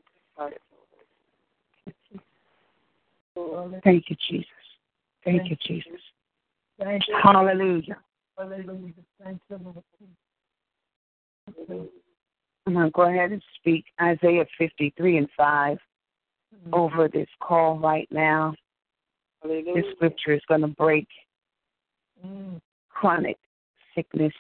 Thank 3.84 4.10
you, 4.10 4.16
Jesus. 4.28 4.50
Thank 5.24 5.50
you, 5.52 5.58
Jesus. 5.68 6.02
Hallelujah. 6.80 7.98
Hallelujah. 8.38 8.94
Thank 9.24 9.40
you, 9.50 9.60
Lord. 11.70 11.90
I'm 12.68 12.74
going 12.74 12.86
to 12.86 12.92
go 12.92 13.04
ahead 13.04 13.32
and 13.32 13.42
speak 13.60 13.86
Isaiah 14.02 14.46
53 14.58 15.18
and 15.18 15.30
5 15.38 15.78
over 16.74 17.08
this 17.08 17.28
call 17.42 17.78
right 17.78 18.08
now. 18.12 18.56
This 19.44 19.86
scripture 19.96 20.34
is 20.34 20.42
going 20.48 20.62
to 20.62 20.68
break 20.68 21.08
Mm. 22.26 22.62
chronic 22.90 23.38
sickness. 23.94 24.34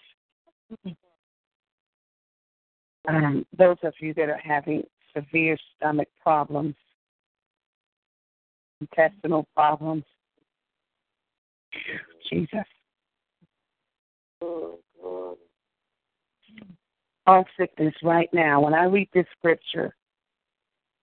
Um, 3.07 3.45
those 3.55 3.77
of 3.83 3.93
you 3.99 4.13
that 4.15 4.29
are 4.29 4.41
having 4.43 4.83
severe 5.15 5.57
stomach 5.75 6.07
problems, 6.21 6.75
intestinal 8.81 9.47
problems, 9.53 10.03
Jesus, 12.29 12.65
all 17.27 17.45
sickness 17.57 17.93
right 18.03 18.29
now. 18.33 18.61
When 18.61 18.73
I 18.73 18.85
read 18.85 19.09
this 19.13 19.25
scripture, 19.37 19.95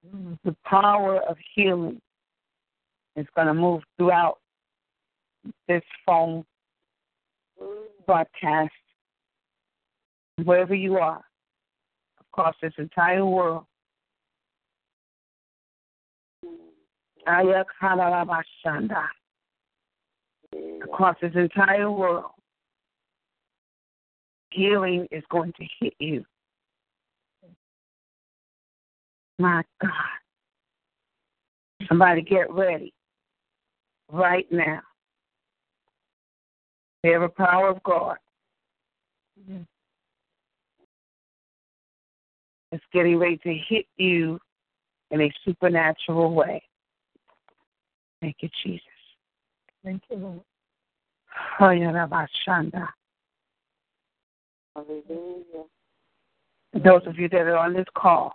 Mm. 0.07 0.37
the 0.43 0.57
power 0.65 1.21
of 1.21 1.37
healing 1.55 2.01
is 3.15 3.27
going 3.37 3.47
to 3.47 3.55
move 3.55 3.83
throughout 3.97 4.41
this 5.69 5.85
phone 6.05 6.45
broadcast, 8.07 8.73
wherever 10.43 10.75
you 10.75 10.99
are, 10.99 11.23
across 12.21 12.57
this 12.61 12.73
entire 12.79 13.25
world. 13.25 13.65
Ayakarabashanda. 17.27 19.09
Across 20.85 21.17
this 21.23 21.33
entire 21.35 21.91
world, 21.91 22.33
healing 24.51 25.07
is 25.11 25.25
going 25.31 25.53
to 25.55 25.65
hit 25.81 25.95
you. 25.99 26.25
My 29.39 29.63
God. 29.81 29.91
Somebody 31.89 32.23
get 32.23 32.53
ready 32.53 32.93
right 34.11 34.47
now. 34.53 34.83
Hear 37.03 37.21
the 37.21 37.29
power 37.29 37.71
of 37.71 37.83
God. 37.83 38.17
It's 42.71 42.85
getting 42.93 43.19
ready 43.19 43.39
to 43.39 43.55
hit 43.69 43.87
you 43.97 44.39
in 45.11 45.21
a 45.23 45.33
supernatural 45.45 46.33
way. 46.35 46.63
Thank 48.21 48.37
you, 48.41 48.49
Jesus. 48.65 48.92
Thank 49.85 50.03
you, 50.11 50.17
Lord. 50.17 50.41
Hayarabashanda. 51.59 52.89
Hallelujah. 54.75 55.65
Those 56.73 57.03
of 57.07 57.19
you 57.19 57.29
that 57.29 57.41
are 57.41 57.57
on 57.57 57.75
this 57.75 57.87
call, 57.95 58.33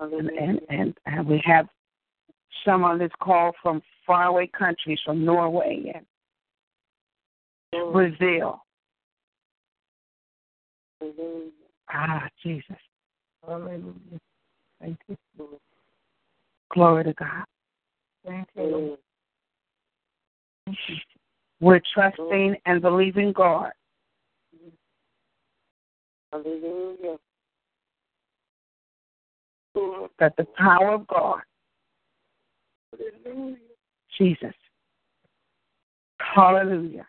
and, 0.00 0.30
and, 0.30 0.60
and, 0.68 0.94
and 1.06 1.26
we 1.26 1.40
have 1.44 1.68
some 2.64 2.82
on 2.84 2.98
this 2.98 3.12
call 3.20 3.52
from 3.62 3.82
faraway 4.06 4.48
countries, 4.48 4.98
from 5.04 5.24
Norway 5.24 5.92
and 5.94 7.92
Brazil. 7.92 8.62
Hallelujah. 11.00 11.50
Ah, 11.90 12.28
Jesus. 12.42 12.76
Hallelujah. 13.46 13.92
Thank 14.80 14.98
you, 15.08 15.16
Glory 16.72 17.04
to 17.04 17.14
God. 17.14 17.44
Thank 18.26 18.48
you. 18.56 18.98
We're 21.60 21.80
trusting 21.94 22.56
and 22.66 22.80
believing 22.80 23.32
God 23.32 23.72
Hallelujah. 26.32 27.16
That 30.18 30.34
the 30.36 30.44
power 30.56 30.94
of 30.94 31.06
God, 31.06 31.40
Hallelujah. 33.24 33.56
Jesus, 34.18 34.54
hallelujah, 36.18 37.06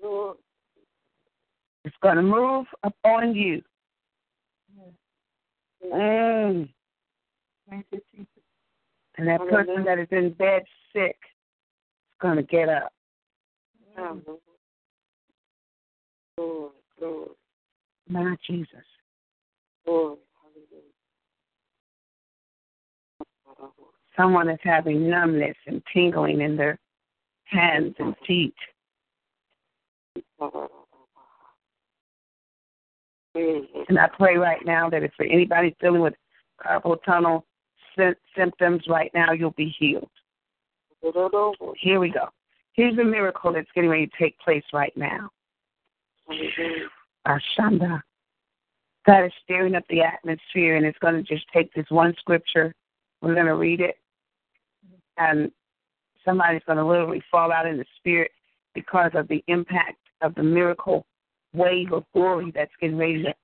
Lord. 0.00 0.36
is 1.84 1.92
going 2.00 2.16
to 2.16 2.22
move 2.22 2.66
upon 2.84 3.34
you. 3.34 3.62
Mm. 5.84 6.68
Thank 7.68 7.86
you, 7.90 8.00
Jesus. 8.14 8.37
And 9.18 9.26
that 9.26 9.40
person 9.40 9.78
mm-hmm. 9.78 9.84
that 9.84 9.98
is 9.98 10.06
in 10.12 10.30
bed 10.30 10.62
sick 10.92 11.16
is 11.20 12.22
going 12.22 12.36
to 12.36 12.44
get 12.44 12.68
up. 12.68 12.92
Lord. 13.96 14.22
Lord. 16.38 16.72
Lord. 17.00 17.28
My 18.08 18.36
Jesus. 18.48 18.68
Lord. 19.86 20.18
Hallelujah. 20.40 20.82
Someone 24.16 24.48
is 24.48 24.60
having 24.62 25.10
numbness 25.10 25.56
and 25.66 25.82
tingling 25.92 26.40
in 26.40 26.56
their 26.56 26.78
hands 27.44 27.96
and 27.98 28.14
feet. 28.24 28.54
Mm-hmm. 33.36 33.80
And 33.88 33.98
I 33.98 34.08
pray 34.16 34.36
right 34.36 34.64
now 34.64 34.88
that 34.90 35.02
if 35.02 35.10
for 35.16 35.26
anybody 35.26 35.74
dealing 35.80 36.02
with 36.02 36.14
carpal 36.64 36.98
tunnel 37.04 37.44
symptoms 38.36 38.82
right 38.88 39.10
now, 39.14 39.32
you'll 39.32 39.50
be 39.52 39.74
healed. 39.78 40.10
Here 41.80 42.00
we 42.00 42.10
go. 42.10 42.28
Here's 42.72 42.98
a 42.98 43.04
miracle 43.04 43.52
that's 43.52 43.70
getting 43.74 43.90
ready 43.90 44.06
to 44.06 44.12
take 44.18 44.38
place 44.38 44.64
right 44.72 44.96
now. 44.96 45.30
Ashanda. 47.26 48.00
God 49.06 49.24
is 49.24 49.32
stirring 49.42 49.74
up 49.74 49.84
the 49.88 50.02
atmosphere, 50.02 50.76
and 50.76 50.84
it's 50.84 50.98
going 50.98 51.14
to 51.14 51.22
just 51.22 51.46
take 51.52 51.72
this 51.72 51.86
one 51.88 52.14
scripture. 52.18 52.74
We're 53.22 53.34
going 53.34 53.46
to 53.46 53.54
read 53.54 53.80
it, 53.80 53.96
and 55.16 55.50
somebody's 56.24 56.62
going 56.66 56.78
to 56.78 56.84
literally 56.84 57.22
fall 57.30 57.50
out 57.50 57.66
in 57.66 57.78
the 57.78 57.86
spirit 57.96 58.30
because 58.74 59.10
of 59.14 59.26
the 59.28 59.42
impact 59.48 59.98
of 60.20 60.34
the 60.34 60.42
miracle 60.42 61.06
wave 61.54 61.92
of 61.92 62.04
glory 62.12 62.52
that's 62.54 62.70
getting 62.80 62.98
ready 62.98 63.22
to 63.22 63.34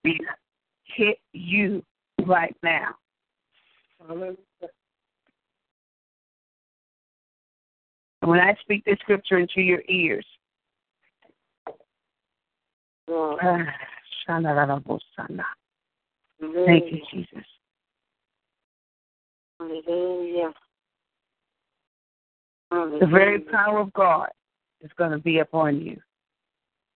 hit 0.84 1.18
you 1.32 1.82
right 2.26 2.54
now. 2.62 2.94
And 4.08 4.36
when 8.20 8.40
I 8.40 8.54
speak 8.60 8.84
this 8.84 8.98
scripture 9.00 9.38
into 9.38 9.60
your 9.60 9.82
ears, 9.88 10.26
shandarabosana. 13.08 15.44
thank 16.40 16.92
you, 16.92 17.00
Jesus. 17.12 17.44
Hallelujah. 19.58 20.52
The 22.70 23.08
very 23.10 23.40
power 23.40 23.80
of 23.80 23.92
God 23.92 24.30
is 24.80 24.90
going 24.96 25.12
to 25.12 25.18
be 25.18 25.38
upon 25.38 25.80
you. 25.80 26.00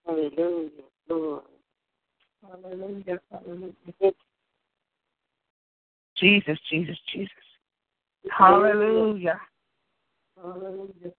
Hallelujah. 0.06 0.70
Lord. 1.08 1.42
Hallelujah. 2.42 3.20
Hallelujah. 3.30 3.72
Jesus, 6.20 6.58
Jesus, 6.70 6.96
Jesus. 7.12 7.30
Hallelujah. 8.30 9.40
Hallelujah. 10.36 11.12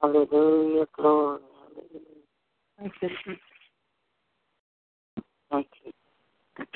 Hallelujah. 0.00 0.86
Glory. 0.96 1.40
Thank 2.78 2.92
you, 3.02 3.08
Jesus. 3.08 3.40
Thank 5.50 5.66
you. 5.84 5.92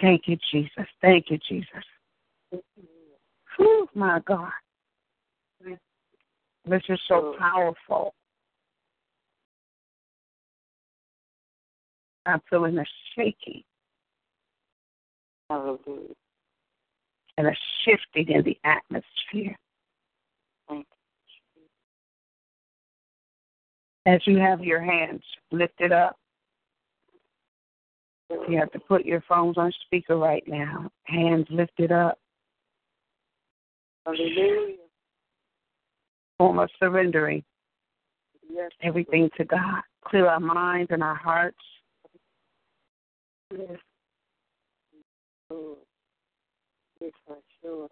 Thank 0.01 0.23
you, 0.27 0.39
Jesus. 0.51 0.87
Thank 1.01 1.27
you, 1.31 1.39
Jesus. 1.49 1.85
Whew, 3.57 3.89
my 3.95 4.21
God. 4.27 4.51
This 6.65 6.83
is 6.89 7.01
so 7.09 7.35
powerful. 7.39 8.15
I'm 12.25 12.41
feeling 12.49 12.79
a 12.79 12.85
shaking 13.17 13.65
Hallelujah. 15.53 16.15
And 17.39 17.47
a 17.47 17.57
shifting 17.85 18.29
in 18.29 18.43
the 18.45 18.59
atmosphere. 18.65 19.57
As 24.05 24.21
you 24.27 24.39
have 24.39 24.65
your 24.65 24.81
hands 24.81 25.23
lifted 25.53 25.93
up, 25.93 26.17
you 28.49 28.59
have 28.59 28.73
to 28.73 28.81
put 28.81 29.05
your 29.05 29.23
phones 29.29 29.59
on 29.59 29.73
speaker 29.87 30.17
right 30.17 30.43
now. 30.47 30.91
Hands 31.05 31.47
lifted 31.51 31.93
up, 31.93 32.19
Hallelujah. 34.05 34.77
form 36.39 36.59
of 36.59 36.69
surrendering. 36.81 37.45
Yes. 38.53 38.71
everything 38.83 39.31
to 39.37 39.45
God. 39.45 39.83
Clear 40.05 40.27
our 40.27 40.41
minds 40.41 40.91
and 40.93 41.03
our 41.03 41.15
hearts. 41.15 41.57
Yes. 43.51 43.79
For 47.27 47.37
sure. 47.61 47.89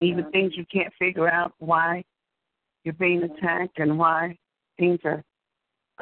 Even 0.00 0.30
things 0.30 0.52
you 0.56 0.64
can't 0.72 0.92
figure 0.98 1.28
out 1.28 1.52
why 1.58 2.04
you're 2.84 2.94
being 2.94 3.22
attacked 3.22 3.78
and 3.78 3.98
why 3.98 4.36
things 4.78 5.00
are 5.04 5.22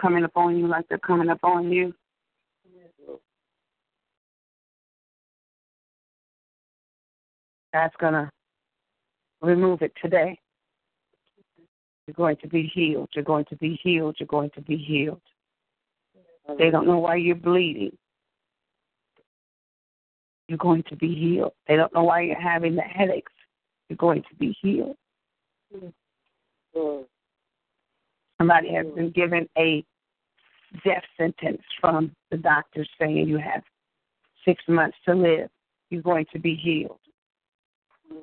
coming 0.00 0.24
upon 0.24 0.56
you 0.58 0.66
like 0.66 0.88
they're 0.88 0.98
coming 0.98 1.30
upon 1.30 1.70
you. 1.70 1.94
God's 7.72 7.94
going 7.98 8.12
to 8.12 8.30
remove 9.40 9.80
it 9.82 9.92
today. 10.02 10.38
You're 12.06 12.14
going 12.14 12.36
to 12.42 12.48
be 12.48 12.70
healed. 12.74 13.08
You're 13.14 13.24
going 13.24 13.46
to 13.46 13.56
be 13.56 13.78
healed. 13.82 14.16
You're 14.18 14.26
going 14.26 14.50
to 14.54 14.60
be 14.60 14.76
healed. 14.76 15.20
They 16.58 16.70
don't 16.70 16.86
know 16.86 16.98
why 16.98 17.16
you're 17.16 17.36
bleeding. 17.36 17.96
You're 20.52 20.58
going 20.58 20.82
to 20.90 20.96
be 20.96 21.14
healed. 21.14 21.54
They 21.66 21.76
don't 21.76 21.94
know 21.94 22.04
why 22.04 22.20
you're 22.20 22.38
having 22.38 22.76
the 22.76 22.82
headaches. 22.82 23.32
You're 23.88 23.96
going 23.96 24.20
to 24.20 24.34
be 24.38 24.54
healed. 24.60 24.96
Lord. 26.74 27.06
Somebody 28.36 28.74
has 28.74 28.84
been 28.94 29.12
given 29.12 29.48
a 29.56 29.82
death 30.84 31.04
sentence 31.16 31.62
from 31.80 32.14
the 32.30 32.36
doctor 32.36 32.84
saying 33.00 33.26
you 33.28 33.38
have 33.38 33.62
six 34.44 34.62
months 34.68 34.98
to 35.08 35.14
live. 35.14 35.48
You're 35.88 36.02
going 36.02 36.26
to 36.34 36.38
be 36.38 36.54
healed. 36.54 37.00
I'm 38.10 38.18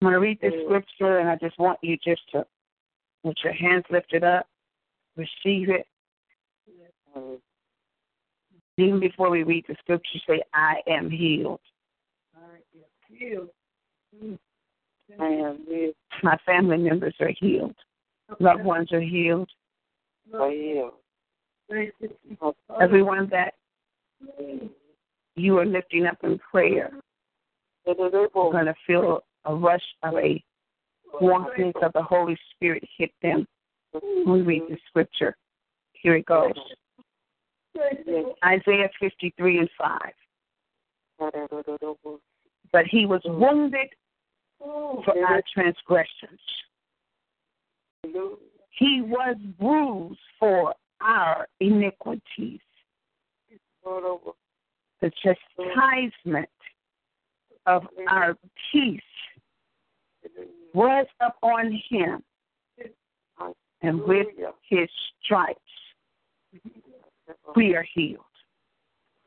going 0.00 0.14
to 0.14 0.18
read 0.18 0.40
this 0.40 0.54
scripture, 0.64 1.18
and 1.18 1.28
I 1.28 1.36
just 1.36 1.58
want 1.58 1.78
you 1.82 1.98
just 2.02 2.22
to, 2.32 2.46
with 3.22 3.36
your 3.44 3.52
hands 3.52 3.84
lifted 3.90 4.24
up, 4.24 4.46
receive 5.14 5.68
it. 5.68 5.86
Even 8.78 9.00
before 9.00 9.30
we 9.30 9.42
read 9.42 9.64
the 9.68 9.76
scripture, 9.80 10.18
say, 10.26 10.42
I 10.52 10.76
am 10.86 11.10
healed. 11.10 11.60
Healed. 13.08 13.48
I 15.18 15.26
am 15.26 15.58
healed. 15.66 15.94
My 16.22 16.36
family 16.44 16.76
members 16.76 17.14
are 17.20 17.32
healed. 17.38 17.74
Loved 18.40 18.64
ones 18.64 18.92
are 18.92 19.00
healed. 19.00 19.48
I 20.34 20.82
am. 20.82 20.90
Everyone 22.80 23.28
that 23.30 23.54
you 25.36 25.58
are 25.58 25.66
lifting 25.66 26.06
up 26.06 26.18
in 26.22 26.38
prayer, 26.38 26.90
are 27.86 27.94
going 27.94 28.66
to 28.66 28.74
feel 28.86 29.20
a 29.44 29.54
rush 29.54 29.82
of 30.02 30.14
a 30.14 30.42
warmth 31.20 31.76
of 31.82 31.92
the 31.92 32.02
Holy 32.02 32.36
Spirit 32.54 32.82
hit 32.98 33.10
them. 33.22 33.46
We 34.26 34.42
read 34.42 34.62
the 34.68 34.76
scripture. 34.88 35.36
Here 35.92 36.16
it 36.16 36.26
goes. 36.26 36.52
Isaiah 38.44 38.90
53 39.00 39.58
and 39.58 39.70
5. 39.78 40.00
But 42.72 42.86
he 42.86 43.06
was 43.06 43.22
mm. 43.24 43.38
wounded 43.38 43.88
mm. 44.62 45.04
for 45.04 45.14
our 45.26 45.42
transgressions. 45.52 46.40
He 48.02 49.02
was 49.02 49.36
bruised 49.58 50.20
for 50.38 50.74
our 51.00 51.48
iniquities. 51.60 52.60
The 53.84 55.10
chastisement 55.22 56.48
of 57.66 57.86
our 58.08 58.36
peace 58.72 59.00
was 60.74 61.06
upon 61.20 61.80
him, 61.88 62.22
and 63.82 64.02
with 64.02 64.26
his 64.68 64.88
stripes 65.22 65.60
we 67.54 67.74
are 67.74 67.86
healed. 67.94 68.24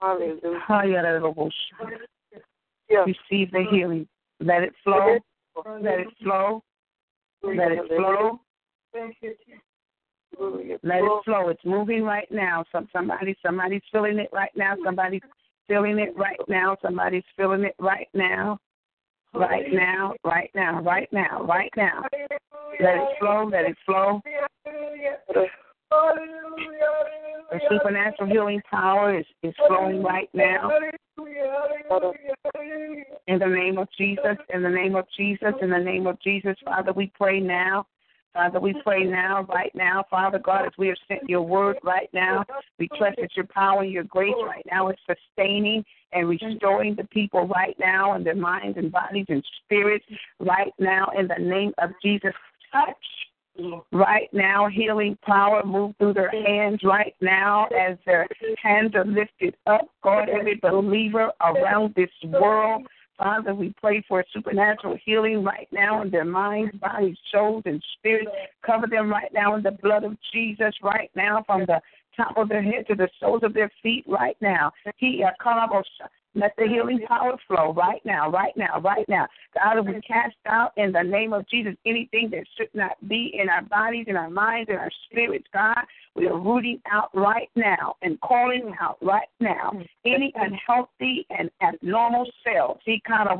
Hallelujah. 0.01 1.51
Receive 3.05 3.51
the 3.51 3.65
healing. 3.69 4.07
Let 4.39 4.63
it 4.63 4.73
flow. 4.83 5.17
Let 5.81 5.99
it 5.99 6.07
flow. 6.23 6.63
Let 7.43 7.71
it 7.71 7.87
flow. 7.87 8.39
Let 10.83 11.03
it 11.03 11.23
flow. 11.25 11.49
It's 11.49 11.65
moving 11.65 12.03
right 12.03 12.31
now. 12.31 12.63
Some 12.71 12.87
somebody 12.93 13.35
somebody's 13.45 13.81
feeling 13.91 14.19
it 14.19 14.29
right 14.31 14.51
now. 14.55 14.75
Somebody's 14.83 15.21
feeling 15.67 15.99
it 15.99 16.15
right 16.15 16.39
now. 16.47 16.77
Somebody's 16.81 17.23
feeling 17.35 17.63
it 17.63 17.75
right 17.79 18.07
now. 18.13 18.59
Right 19.31 19.71
now, 19.71 20.15
right 20.23 20.49
now, 20.55 20.81
right 20.81 21.07
now, 21.11 21.43
right 21.43 21.71
now. 21.77 22.01
Let 22.11 22.95
it 22.95 23.07
flow, 23.19 23.49
let 23.51 23.65
it 23.65 23.77
flow. 23.85 24.21
The 25.91 27.59
supernatural 27.69 28.29
healing 28.29 28.61
power 28.69 29.17
is, 29.17 29.25
is 29.43 29.53
flowing 29.67 30.03
right 30.03 30.29
now. 30.33 30.69
In 33.27 33.39
the 33.39 33.47
name 33.47 33.77
of 33.77 33.87
Jesus, 33.97 34.37
in 34.53 34.63
the 34.63 34.69
name 34.69 34.95
of 34.95 35.05
Jesus, 35.17 35.53
in 35.61 35.69
the 35.69 35.79
name 35.79 36.07
of 36.07 36.21
Jesus, 36.21 36.55
Father, 36.63 36.93
we 36.93 37.11
pray 37.17 37.39
now. 37.39 37.87
Father, 38.33 38.59
we 38.59 38.79
pray 38.83 39.03
now, 39.03 39.41
right 39.49 39.73
now, 39.73 40.03
Father 40.09 40.37
God, 40.37 40.67
as 40.67 40.71
we 40.77 40.87
have 40.87 40.97
sent 41.07 41.27
your 41.27 41.41
word 41.41 41.77
right 41.83 42.09
now, 42.13 42.45
we 42.77 42.87
trust 42.89 43.17
that 43.19 43.35
your 43.35 43.47
power 43.47 43.81
and 43.81 43.91
your 43.91 44.03
grace 44.03 44.35
right 44.45 44.65
now 44.71 44.89
is 44.89 44.95
sustaining 45.07 45.83
and 46.13 46.29
restoring 46.29 46.93
the 46.95 47.05
people 47.05 47.47
right 47.47 47.75
now 47.79 48.15
in 48.15 48.23
their 48.23 48.35
minds 48.35 48.77
and 48.77 48.91
bodies 48.91 49.25
and 49.29 49.43
spirits 49.65 50.05
right 50.39 50.73
now 50.77 51.07
in 51.17 51.27
the 51.27 51.43
name 51.43 51.73
of 51.79 51.89
Jesus. 52.03 52.33
Touch 52.71 52.95
right 53.91 54.29
now, 54.31 54.67
healing 54.67 55.17
power 55.23 55.63
move 55.65 55.95
through 55.97 56.13
their 56.13 56.31
hands 56.31 56.81
right 56.83 57.15
now 57.21 57.67
as 57.67 57.97
their 58.05 58.27
hands 58.61 58.95
are 58.95 59.05
lifted 59.05 59.55
up. 59.67 59.87
God, 60.03 60.29
every 60.29 60.55
believer 60.55 61.31
around 61.41 61.93
this 61.95 62.09
world. 62.23 62.87
Father, 63.17 63.53
we 63.53 63.73
pray 63.81 64.01
for 64.07 64.23
supernatural 64.33 64.97
healing 65.03 65.43
right 65.43 65.67
now 65.73 66.01
in 66.01 66.09
their 66.09 66.23
minds, 66.23 66.73
bodies, 66.77 67.17
souls, 67.33 67.63
and 67.65 67.83
spirits. 67.97 68.31
Cover 68.65 68.87
them 68.87 69.09
right 69.09 69.31
now 69.33 69.55
in 69.55 69.63
the 69.63 69.71
blood 69.71 70.05
of 70.05 70.15
Jesus, 70.31 70.73
right 70.81 71.11
now, 71.15 71.43
from 71.45 71.65
the 71.65 71.81
top 72.23 72.37
of 72.37 72.49
their 72.49 72.61
head 72.61 72.85
to 72.87 72.95
the 72.95 73.09
soles 73.19 73.43
of 73.43 73.53
their 73.53 73.71
feet, 73.81 74.05
right 74.07 74.37
now. 74.41 74.71
He 74.97 75.23
uh, 75.23 75.31
oh, 75.45 75.81
let 76.35 76.53
the 76.57 76.67
healing 76.67 76.99
power 77.07 77.35
flow 77.47 77.73
right 77.73 78.01
now, 78.05 78.29
right 78.29 78.55
now, 78.55 78.79
right 78.79 79.07
now. 79.09 79.27
God, 79.55 79.85
we 79.85 79.99
cast 80.01 80.35
out 80.47 80.71
in 80.77 80.91
the 80.91 81.01
name 81.01 81.33
of 81.33 81.47
Jesus 81.49 81.73
anything 81.85 82.29
that 82.31 82.43
should 82.55 82.69
not 82.73 82.95
be 83.07 83.35
in 83.39 83.49
our 83.49 83.63
bodies, 83.63 84.05
in 84.07 84.15
our 84.15 84.29
minds, 84.29 84.69
in 84.69 84.75
our 84.75 84.91
spirits, 85.09 85.47
God. 85.53 85.79
We 86.15 86.27
are 86.27 86.37
rooting 86.37 86.81
out 86.91 87.09
right 87.15 87.49
now 87.55 87.95
and 88.01 88.19
calling 88.21 88.73
out 88.79 88.97
right 89.01 89.27
now 89.39 89.71
mm. 89.73 89.87
any 90.05 90.31
unhealthy 90.35 91.25
and 91.29 91.49
abnormal 91.61 92.27
cells. 92.43 92.77
See, 92.85 93.01
kind 93.07 93.27
of 93.27 93.39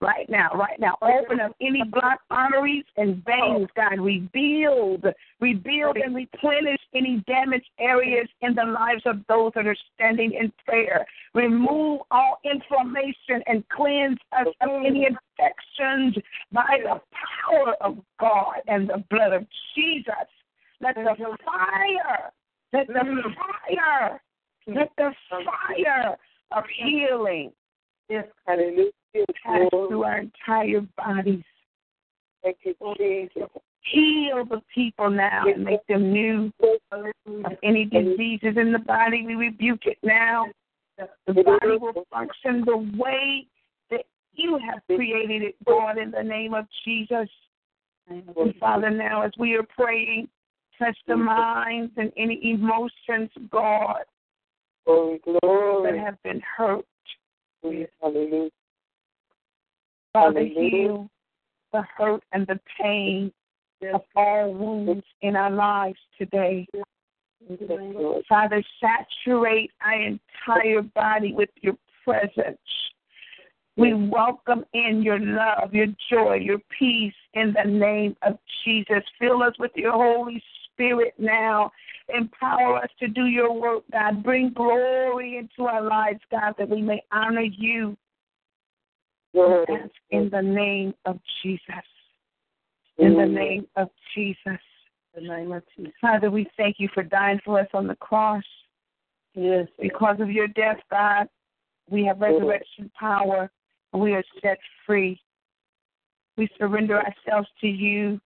right 0.00 0.28
now, 0.28 0.50
right 0.54 0.78
now. 0.78 0.96
Open 1.02 1.40
up 1.40 1.54
any 1.60 1.82
blocked 1.84 2.24
arteries 2.30 2.84
and 2.96 3.24
veins, 3.24 3.66
oh. 3.66 3.66
God. 3.76 4.00
Rebuild, 4.00 5.04
rebuild 5.40 5.96
and 5.96 6.14
replenish 6.14 6.80
any 6.94 7.22
damaged 7.26 7.68
areas 7.78 8.28
in 8.40 8.54
the 8.54 8.64
lives 8.64 9.02
of 9.06 9.16
those 9.28 9.52
that 9.54 9.66
are 9.66 9.76
standing 9.94 10.32
in 10.32 10.52
prayer. 10.66 11.06
Remove 11.34 12.00
all 12.10 12.38
inflammation 12.44 13.42
and 13.46 13.64
cleanse 13.68 14.18
us 14.32 14.46
of 14.60 14.68
any 14.84 15.06
infections 15.06 16.16
by 16.52 16.78
the 16.82 17.00
power 17.48 17.74
of 17.80 17.98
God 18.18 18.56
and 18.66 18.88
the 18.88 19.04
blood 19.10 19.32
of 19.32 19.46
Jesus. 19.74 20.14
Let 20.80 20.94
the 20.94 21.14
fire, 21.44 22.32
let 22.72 22.86
the 22.86 22.94
mm. 22.94 23.22
fire, 23.34 24.20
let 24.66 24.90
the 24.96 25.12
fire 25.28 26.16
of 26.52 26.64
healing 26.82 27.52
Yes, 28.10 28.26
hallelujah. 28.44 28.90
Pass 29.42 29.68
through 29.70 30.04
our 30.04 30.18
entire 30.18 30.80
bodies. 30.96 31.44
Thank 32.42 32.58
you, 32.64 32.74
Jesus. 32.96 33.48
Heal 33.82 34.44
the 34.44 34.60
people 34.74 35.10
now 35.10 35.44
and 35.46 35.64
make 35.64 35.86
them 35.86 36.12
new 36.12 36.52
of 36.92 37.52
any 37.62 37.84
diseases 37.86 38.56
in 38.56 38.72
the 38.72 38.78
body. 38.78 39.24
We 39.26 39.34
rebuke 39.34 39.86
it 39.86 39.98
now. 40.02 40.46
The 41.26 41.32
body 41.32 41.78
will 41.78 42.06
function 42.10 42.62
the 42.64 42.76
way 42.98 43.46
that 43.90 44.04
you 44.34 44.58
have 44.58 44.80
created 44.84 45.42
it, 45.42 45.56
God, 45.66 45.98
in 45.98 46.10
the 46.10 46.22
name 46.22 46.54
of 46.54 46.66
Jesus. 46.84 47.28
And 48.08 48.54
Father, 48.58 48.90
now 48.90 49.22
as 49.22 49.32
we 49.38 49.54
are 49.54 49.66
praying, 49.76 50.28
touch 50.78 50.96
the 51.06 51.16
minds 51.16 51.92
and 51.96 52.12
any 52.16 52.40
emotions, 52.52 53.30
God, 53.50 54.02
Glory, 54.84 55.20
that 55.92 55.98
have 55.98 56.22
been 56.22 56.42
hurt. 56.56 56.84
Hallelujah. 57.62 58.50
Father, 60.12 60.44
heal 60.44 61.08
the 61.72 61.82
hurt 61.96 62.22
and 62.32 62.46
the 62.46 62.58
pain 62.80 63.32
of 63.94 64.02
all 64.16 64.52
wounds 64.52 65.04
in 65.22 65.36
our 65.36 65.50
lives 65.50 65.98
today. 66.18 66.66
Father, 68.28 68.62
saturate 68.80 69.70
our 69.80 69.94
entire 69.94 70.82
body 70.82 71.32
with 71.32 71.48
your 71.62 71.76
presence. 72.04 72.58
We 73.76 73.94
welcome 73.94 74.64
in 74.74 75.02
your 75.02 75.18
love, 75.18 75.72
your 75.72 75.86
joy, 76.10 76.34
your 76.34 76.58
peace 76.78 77.14
in 77.34 77.54
the 77.54 77.70
name 77.70 78.16
of 78.22 78.38
Jesus. 78.64 79.02
Fill 79.18 79.42
us 79.42 79.54
with 79.58 79.70
your 79.74 79.92
Holy 79.92 80.42
Spirit 80.66 81.14
now. 81.18 81.70
Empower 82.14 82.78
us 82.78 82.90
to 82.98 83.08
do 83.08 83.26
your 83.26 83.52
work, 83.52 83.84
God. 83.92 84.22
Bring 84.22 84.52
glory 84.52 85.38
into 85.38 85.68
our 85.68 85.82
lives, 85.82 86.20
God, 86.30 86.54
that 86.58 86.68
we 86.68 86.82
may 86.82 87.02
honor 87.12 87.40
you. 87.42 87.96
Mm-hmm. 89.34 89.38
Lord. 89.38 89.70
Ask 89.70 89.90
in 90.10 90.28
the 90.30 90.42
name 90.42 90.94
of 91.04 91.18
Jesus. 91.42 91.62
In 92.98 93.14
the 93.14 93.20
mm-hmm. 93.20 93.34
name 93.34 93.66
of 93.76 93.88
Jesus. 94.14 94.60
In 95.16 95.26
the 95.26 95.36
name 95.36 95.52
of 95.52 95.62
Jesus. 95.76 95.92
Father, 96.00 96.30
we 96.30 96.46
thank 96.56 96.76
you 96.78 96.88
for 96.92 97.02
dying 97.02 97.40
for 97.44 97.60
us 97.60 97.68
on 97.74 97.86
the 97.86 97.96
cross. 97.96 98.44
Yes. 99.34 99.66
Because 99.80 100.16
of 100.20 100.30
your 100.30 100.48
death, 100.48 100.78
God, 100.90 101.28
we 101.88 102.04
have 102.04 102.16
mm-hmm. 102.16 102.34
resurrection 102.34 102.90
power 102.98 103.50
and 103.92 104.02
we 104.02 104.12
are 104.12 104.24
set 104.42 104.58
free. 104.86 105.20
We 106.36 106.48
surrender 106.58 106.98
ourselves 106.98 107.48
to 107.60 107.66
you. 107.66 108.20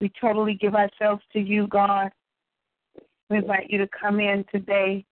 We 0.00 0.10
totally 0.20 0.54
give 0.54 0.74
ourselves 0.74 1.22
to 1.32 1.40
you, 1.40 1.66
God. 1.66 2.10
We 3.28 3.38
invite 3.38 3.70
you 3.70 3.78
to 3.78 3.88
come 3.88 4.18
in 4.18 4.44
today, 4.52 5.04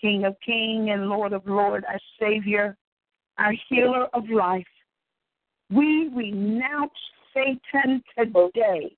King 0.00 0.24
of 0.24 0.36
Kings 0.44 0.88
and 0.90 1.08
Lord 1.08 1.32
of 1.32 1.46
Lord, 1.46 1.84
our 1.88 2.00
Savior, 2.20 2.76
our 3.38 3.52
healer 3.68 4.06
of 4.12 4.28
life. 4.28 4.66
We 5.70 6.10
renounce 6.14 6.92
Satan 7.34 8.02
today 8.18 8.96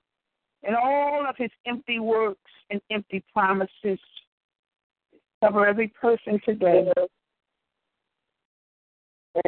and 0.64 0.76
all 0.76 1.26
of 1.28 1.37
his 1.37 1.51
empty 1.66 2.01
works 2.01 2.39
and 2.70 2.80
empty 2.91 3.22
promises. 3.32 3.99
Cover 5.43 5.66
every 5.66 5.89
person 5.89 6.41
today. 6.45 6.91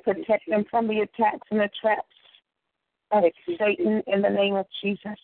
Protect 0.04 0.48
them 0.48 0.64
from 0.70 0.88
the 0.88 1.00
attacks 1.00 1.46
and 1.50 1.60
the 1.60 1.70
traps 1.80 2.02
of 3.12 3.24
Satan 3.58 4.02
in 4.06 4.22
the 4.22 4.28
name 4.28 4.56
of 4.56 4.66
Jesus. 4.82 5.18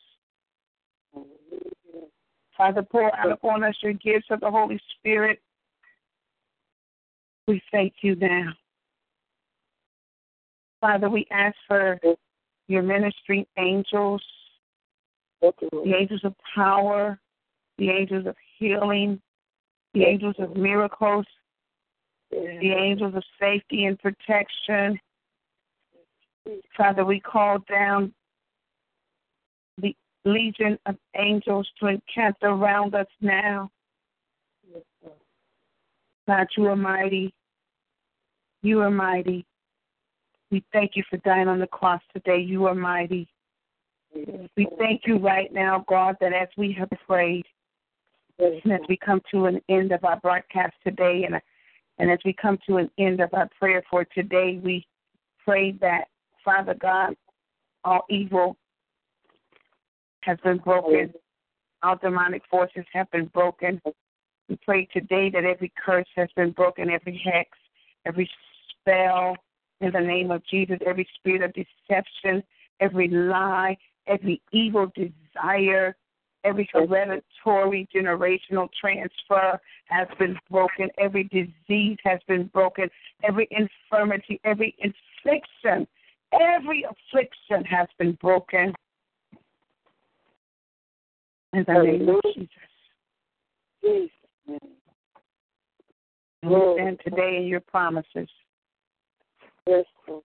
Father, 2.57 2.83
pour 2.83 3.15
out 3.17 3.33
upon 3.33 3.65
us 3.65 3.75
your 3.83 3.93
gifts 3.95 4.27
of 4.31 4.41
the 4.41 4.51
Holy 4.51 4.81
Spirit. 4.99 5.41
We 7.49 7.61
thank 7.73 7.95
you 8.03 8.15
now. 8.15 8.53
Father, 10.83 11.09
we 11.09 11.25
ask 11.31 11.55
for 11.69 11.97
your 12.67 12.83
ministry 12.83 13.47
angels, 13.57 14.21
the 15.41 15.95
angels 15.97 16.23
of 16.25 16.35
power, 16.57 17.21
the 17.79 17.89
angels 17.89 18.27
of 18.27 18.35
healing, 18.59 19.23
the 19.95 20.03
angels 20.03 20.35
of 20.41 20.57
miracles, 20.57 21.25
the 22.33 22.75
angels 22.77 23.15
of 23.15 23.23
safety 23.41 23.85
and 23.85 23.97
protection. 24.01 24.99
Father, 26.77 27.05
we 27.05 27.21
call 27.21 27.59
down 27.71 28.13
the 29.79 29.95
legion 30.25 30.77
of 30.87 30.97
angels 31.17 31.69
to 31.79 31.87
encamp 31.87 32.39
around 32.43 32.97
us 32.97 33.07
now. 33.21 33.71
God, 36.27 36.49
you 36.57 36.67
are 36.67 36.77
mighty. 36.77 37.33
You 38.63 38.81
are 38.81 38.91
mighty. 38.91 39.47
We 40.53 40.63
thank 40.71 40.93
you 40.97 41.03
for 41.09 41.17
dying 41.19 41.49
on 41.49 41.59
the 41.59 41.67
cross 41.67 42.03
today. 42.13 42.39
You 42.39 42.67
are 42.67 42.75
mighty. 42.75 43.27
We 44.15 44.69
thank 44.79 45.07
you 45.07 45.17
right 45.17 45.51
now, 45.51 45.83
God, 45.89 46.17
that 46.21 46.35
as 46.35 46.49
we 46.59 46.77
have 46.79 46.91
prayed, 47.09 47.47
and 48.39 48.71
as 48.71 48.81
we 48.87 48.99
come 48.99 49.23
to 49.33 49.47
an 49.47 49.63
end 49.71 49.93
of 49.93 50.05
our 50.05 50.21
broadcast 50.21 50.75
today, 50.85 51.25
and 51.25 51.41
and 51.99 52.11
as 52.11 52.19
we 52.25 52.35
come 52.35 52.59
to 52.69 52.77
an 52.77 52.91
end 52.99 53.21
of 53.21 53.33
our 53.33 53.49
prayer 53.59 53.83
for 53.91 54.05
today, 54.15 54.61
we 54.63 54.87
pray 55.43 55.73
that 55.81 56.05
Father 56.45 56.75
God, 56.75 57.15
all 57.85 58.03
evil 58.11 58.57
has 60.21 60.37
been 60.45 60.59
broken, 60.59 61.15
all 61.83 61.97
demonic 61.97 62.43
forces 62.51 62.85
have 62.93 63.11
been 63.11 63.27
broken. 63.27 63.81
We 64.51 64.59
pray 64.63 64.87
today 64.93 65.31
that 65.31 65.45
every 65.45 65.73
curse 65.83 66.09
has 66.17 66.29
been 66.37 66.51
broken, 66.51 66.91
every 66.91 67.19
hex, 67.25 67.49
every 68.05 68.29
spell, 68.71 69.37
in 69.83 69.93
the 69.93 70.01
name 70.01 70.31
of 70.31 70.43
Jesus, 70.47 70.79
every 70.87 71.07
spirit 71.19 71.43
of 71.43 71.53
deception, 71.53 72.43
every 72.81 73.09
lie, 73.09 73.77
every 74.07 74.41
evil 74.53 74.91
desire, 74.95 75.97
every 76.45 76.69
hereditary 76.73 77.89
generational 77.95 78.69
transfer 78.81 79.61
has 79.87 80.09
been 80.19 80.37
broken, 80.51 80.89
every 80.99 81.25
disease 81.25 81.99
has 82.05 82.21
been 82.29 82.47
broken, 82.47 82.89
every 83.25 83.49
infirmity, 83.51 84.41
every 84.45 84.75
affliction, 84.79 85.87
every 86.33 86.85
affliction 86.85 87.65
has 87.65 87.89
been 87.99 88.13
broken. 88.21 88.73
In 91.53 91.65
the 91.67 91.83
name 91.83 92.09
of 92.09 92.21
Jesus. 92.35 92.49
Jesus. 93.85 94.11
We 96.45 96.75
stand 96.75 97.01
today 97.05 97.37
in 97.37 97.45
your 97.45 97.61
promises. 97.61 98.29
Yes, 99.67 99.85
Lord. 100.09 100.23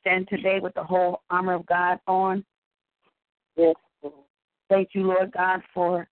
Stand 0.00 0.28
today 0.28 0.60
with 0.60 0.74
the 0.74 0.84
whole 0.84 1.22
armor 1.30 1.54
of 1.54 1.66
God 1.66 1.98
on. 2.06 2.44
Yes, 3.56 3.74
Lord. 4.02 4.14
Thank 4.68 4.90
you, 4.92 5.04
Lord 5.04 5.32
God, 5.32 5.60
for 5.74 6.08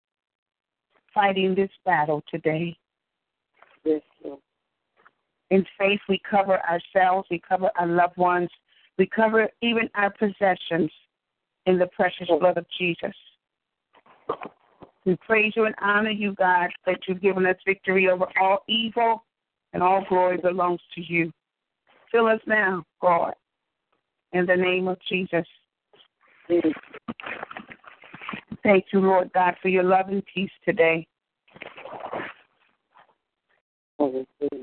fighting 1.15 1.55
this 1.55 1.71
battle 1.85 2.23
today. 2.31 2.77
Yes, 3.85 4.03
Lord. 4.25 4.41
In 5.51 5.65
faith, 5.79 6.01
we 6.09 6.21
cover 6.29 6.61
ourselves, 6.61 7.27
we 7.31 7.41
cover 7.47 7.71
our 7.79 7.87
loved 7.87 8.17
ones, 8.17 8.51
we 8.99 9.07
cover 9.07 9.49
even 9.63 9.89
our 9.95 10.11
possessions 10.11 10.91
in 11.67 11.79
the 11.79 11.87
precious 11.95 12.29
blood 12.41 12.59
of 12.59 12.67
Jesus. 12.79 13.15
We 15.07 15.17
praise 15.17 15.55
you 15.57 15.65
and 15.65 15.75
honor 15.81 16.11
you, 16.11 16.35
God, 16.35 16.71
that 16.85 16.99
you've 17.07 17.23
given 17.23 17.47
us 17.47 17.57
victory 17.65 18.11
over 18.11 18.27
all 18.41 18.59
evil 18.69 19.25
and 19.73 19.83
all 19.83 20.05
glory 20.09 20.37
belongs 20.37 20.81
to 20.95 21.01
you. 21.01 21.33
Fill 22.11 22.27
us 22.27 22.41
now, 22.47 22.85
God, 23.01 23.35
in 24.33 24.47
the 24.47 24.57
name 24.57 24.89
of 24.89 24.99
Jesus. 25.09 25.47
Thank 28.63 28.87
you, 28.93 29.01
Lord 29.01 29.31
God, 29.35 29.55
for 29.61 29.69
your 29.69 29.83
love 29.83 30.09
and 30.09 30.23
peace 30.33 30.51
today. 30.65 31.07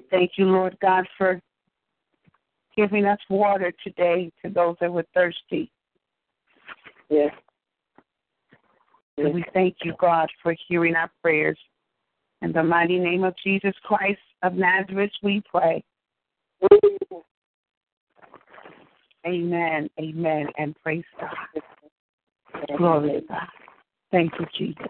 Thank 0.09 0.31
you, 0.37 0.45
Lord 0.45 0.77
God, 0.81 1.05
for 1.17 1.39
giving 2.75 3.05
us 3.05 3.19
water 3.29 3.71
today 3.83 4.31
to 4.43 4.51
those 4.51 4.75
that 4.81 4.91
were 4.91 5.05
thirsty. 5.13 5.71
Yes. 7.09 7.33
And 9.17 9.33
we 9.33 9.43
thank 9.53 9.77
you, 9.83 9.93
God, 9.99 10.29
for 10.41 10.55
hearing 10.67 10.95
our 10.95 11.09
prayers. 11.21 11.57
In 12.41 12.51
the 12.51 12.63
mighty 12.63 12.99
name 12.99 13.23
of 13.23 13.33
Jesus 13.43 13.73
Christ 13.83 14.19
of 14.43 14.53
Nazareth, 14.53 15.11
we 15.23 15.41
pray. 15.49 15.83
Amen, 19.25 19.89
amen, 19.99 20.47
and 20.57 20.75
praise 20.83 21.03
God. 21.19 21.63
Glory 22.77 23.13
to 23.13 23.27
God. 23.27 23.47
Thank 24.11 24.33
you, 24.39 24.45
Jesus. 24.57 24.87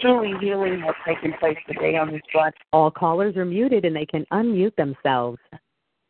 Truly 0.00 0.32
healing 0.40 0.80
has 0.80 0.94
taken 1.06 1.34
place 1.38 1.58
today 1.66 1.96
on 1.96 2.12
this 2.12 2.22
blood 2.32 2.54
All 2.72 2.90
callers 2.90 3.36
are 3.36 3.44
muted 3.44 3.84
and 3.84 3.94
they 3.94 4.06
can 4.06 4.24
unmute 4.32 4.74
themselves. 4.76 5.38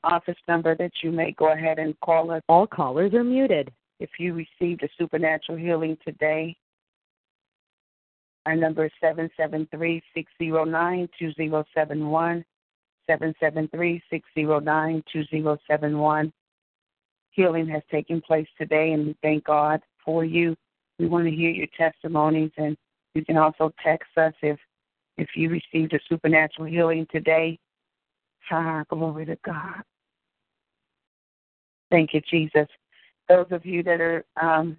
office 0.04 0.36
number 0.46 0.76
that 0.76 0.92
you 1.02 1.10
may 1.10 1.32
go 1.32 1.52
ahead 1.52 1.78
and 1.78 1.98
call 2.00 2.30
us 2.30 2.42
All 2.48 2.66
callers 2.66 3.14
are 3.14 3.24
muted. 3.24 3.72
if 3.98 4.10
you 4.18 4.34
received 4.34 4.82
a 4.82 4.88
supernatural 4.98 5.58
healing 5.58 5.96
today. 6.04 6.56
Our 8.46 8.56
number 8.56 8.86
is 8.86 8.92
seven 9.00 9.30
seven 9.36 9.68
three 9.70 10.02
six 10.14 10.30
zero 10.40 10.64
nine 10.64 11.08
two 11.18 11.32
zero 11.34 11.64
seven 11.74 12.08
one. 12.08 12.44
Seven 13.06 13.34
seven 13.40 13.68
three 13.68 14.02
six 14.10 14.28
zero 14.34 14.60
nine 14.60 15.02
two 15.12 15.24
zero 15.26 15.58
seven 15.66 15.98
one. 15.98 16.32
Healing 17.30 17.68
has 17.68 17.82
taken 17.90 18.20
place 18.20 18.48
today, 18.58 18.92
and 18.92 19.06
we 19.06 19.16
thank 19.22 19.44
God 19.44 19.80
for 20.04 20.24
you. 20.24 20.56
We 20.98 21.06
want 21.06 21.26
to 21.26 21.30
hear 21.30 21.50
your 21.50 21.66
testimonies, 21.76 22.50
and 22.56 22.76
you 23.14 23.24
can 23.24 23.36
also 23.36 23.72
text 23.82 24.10
us 24.16 24.34
if 24.42 24.58
if 25.16 25.28
you 25.34 25.50
received 25.50 25.92
a 25.92 26.00
supernatural 26.08 26.66
healing 26.66 27.06
today. 27.10 27.58
Ah, 28.50 28.84
glory 28.88 29.26
to 29.26 29.36
God. 29.44 29.82
Thank 31.90 32.14
you, 32.14 32.20
Jesus. 32.22 32.68
Those 33.28 33.46
of 33.50 33.66
you 33.66 33.82
that 33.82 34.00
are 34.00 34.24
um, 34.40 34.76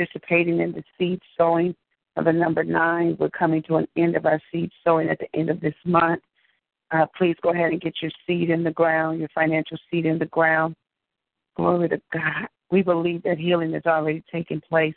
participating 0.00 0.60
in 0.60 0.72
the 0.72 0.82
seed 0.98 1.20
sowing 1.36 1.74
of 2.16 2.24
the 2.24 2.32
number 2.32 2.64
nine, 2.64 3.16
we're 3.18 3.30
coming 3.30 3.62
to 3.62 3.76
an 3.76 3.86
end 3.96 4.16
of 4.16 4.26
our 4.26 4.40
seed 4.52 4.70
sowing 4.84 5.08
at 5.08 5.18
the 5.18 5.38
end 5.38 5.50
of 5.50 5.60
this 5.60 5.74
month. 5.84 6.22
Uh, 6.90 7.06
please 7.16 7.36
go 7.42 7.50
ahead 7.50 7.70
and 7.70 7.80
get 7.80 7.94
your 8.02 8.10
seed 8.26 8.50
in 8.50 8.64
the 8.64 8.70
ground, 8.70 9.20
your 9.20 9.28
financial 9.34 9.78
seed 9.90 10.06
in 10.06 10.18
the 10.18 10.26
ground. 10.26 10.74
Glory 11.56 11.88
to 11.88 12.00
God. 12.12 12.48
We 12.70 12.82
believe 12.82 13.22
that 13.24 13.38
healing 13.38 13.72
has 13.74 13.86
already 13.86 14.24
taken 14.32 14.60
place 14.60 14.94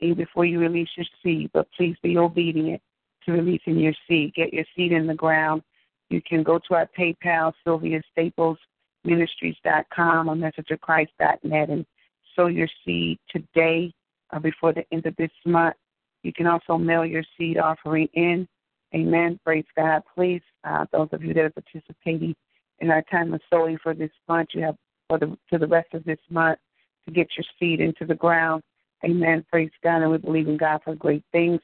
even 0.00 0.16
before 0.16 0.44
you 0.44 0.58
release 0.58 0.88
your 0.96 1.06
seed, 1.22 1.50
but 1.52 1.68
please 1.76 1.96
be 2.02 2.16
obedient 2.16 2.80
to 3.24 3.32
releasing 3.32 3.78
your 3.78 3.94
seed. 4.08 4.34
Get 4.34 4.52
your 4.52 4.64
seed 4.76 4.92
in 4.92 5.06
the 5.06 5.14
ground. 5.14 5.62
You 6.08 6.20
can 6.22 6.42
go 6.42 6.58
to 6.58 6.74
our 6.74 6.88
PayPal, 6.98 7.52
Sylvia 7.64 8.00
Staples 8.10 8.58
Ministries.com 9.04 10.28
or 10.28 10.34
MessageOfChrist.net 10.34 11.70
and 11.70 11.86
sow 12.34 12.46
your 12.46 12.68
seed 12.84 13.18
today 13.28 13.92
or 14.32 14.40
before 14.40 14.72
the 14.72 14.84
end 14.92 15.06
of 15.06 15.16
this 15.16 15.30
month. 15.44 15.76
You 16.22 16.32
can 16.32 16.46
also 16.46 16.76
mail 16.76 17.04
your 17.04 17.24
seed 17.36 17.58
offering 17.58 18.08
in. 18.14 18.46
Amen. 18.94 19.38
Praise 19.44 19.64
God. 19.76 20.02
Please, 20.14 20.42
uh, 20.64 20.84
those 20.92 21.08
of 21.12 21.22
you 21.22 21.32
that 21.34 21.44
are 21.44 21.50
participating 21.50 22.34
in 22.80 22.90
our 22.90 23.02
time 23.02 23.32
of 23.32 23.40
sowing 23.50 23.78
for 23.82 23.94
this 23.94 24.10
month, 24.28 24.50
you 24.52 24.62
have 24.62 24.76
for 25.08 25.18
the 25.18 25.36
to 25.50 25.58
the 25.58 25.66
rest 25.66 25.92
of 25.94 26.04
this 26.04 26.18
month 26.28 26.58
to 27.06 27.12
get 27.12 27.28
your 27.36 27.44
seed 27.58 27.80
into 27.80 28.04
the 28.04 28.14
ground. 28.14 28.62
Amen. 29.04 29.44
Praise 29.50 29.70
God. 29.82 30.02
And 30.02 30.10
we 30.10 30.18
believe 30.18 30.48
in 30.48 30.56
God 30.56 30.80
for 30.84 30.94
great 30.94 31.24
things. 31.32 31.60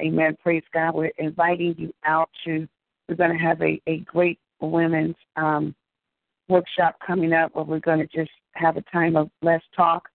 Amen. 0.00 0.36
Praise 0.42 0.62
God. 0.72 0.94
We're 0.94 1.10
inviting 1.18 1.74
you 1.78 1.92
out 2.04 2.30
to, 2.44 2.68
we're 3.08 3.16
going 3.16 3.36
to 3.36 3.42
have 3.42 3.60
a, 3.62 3.80
a 3.86 3.98
great 4.00 4.38
women's 4.60 5.16
um, 5.36 5.74
workshop 6.48 6.96
coming 7.04 7.32
up 7.32 7.54
where 7.54 7.64
we're 7.64 7.80
going 7.80 7.98
to 7.98 8.06
just 8.06 8.30
have 8.52 8.76
a 8.76 8.82
time 8.92 9.16
of 9.16 9.30
less 9.42 9.62
talk. 9.74 10.08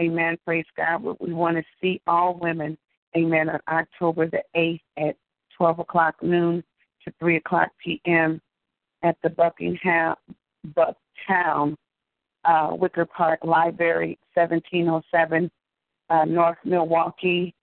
Amen. 0.00 0.36
Praise 0.44 0.66
God. 0.76 1.02
We 1.20 1.32
want 1.32 1.56
to 1.56 1.64
see 1.80 2.00
all 2.06 2.38
women. 2.40 2.76
Amen. 3.16 3.48
On 3.48 3.60
October 3.68 4.28
the 4.28 4.42
8th 4.56 4.80
at 4.96 5.16
12 5.56 5.78
o'clock 5.80 6.16
noon 6.22 6.64
to 7.04 7.12
3 7.20 7.36
o'clock 7.36 7.68
p.m. 7.82 8.40
at 9.02 9.16
the 9.22 9.30
Buckingham, 9.30 10.16
Bucktown 10.68 11.76
uh, 12.44 12.70
Wicker 12.72 13.06
Park 13.06 13.40
Library, 13.44 14.18
1707 14.34 15.50
uh, 16.10 16.24
North 16.24 16.58
Milwaukee 16.64 17.54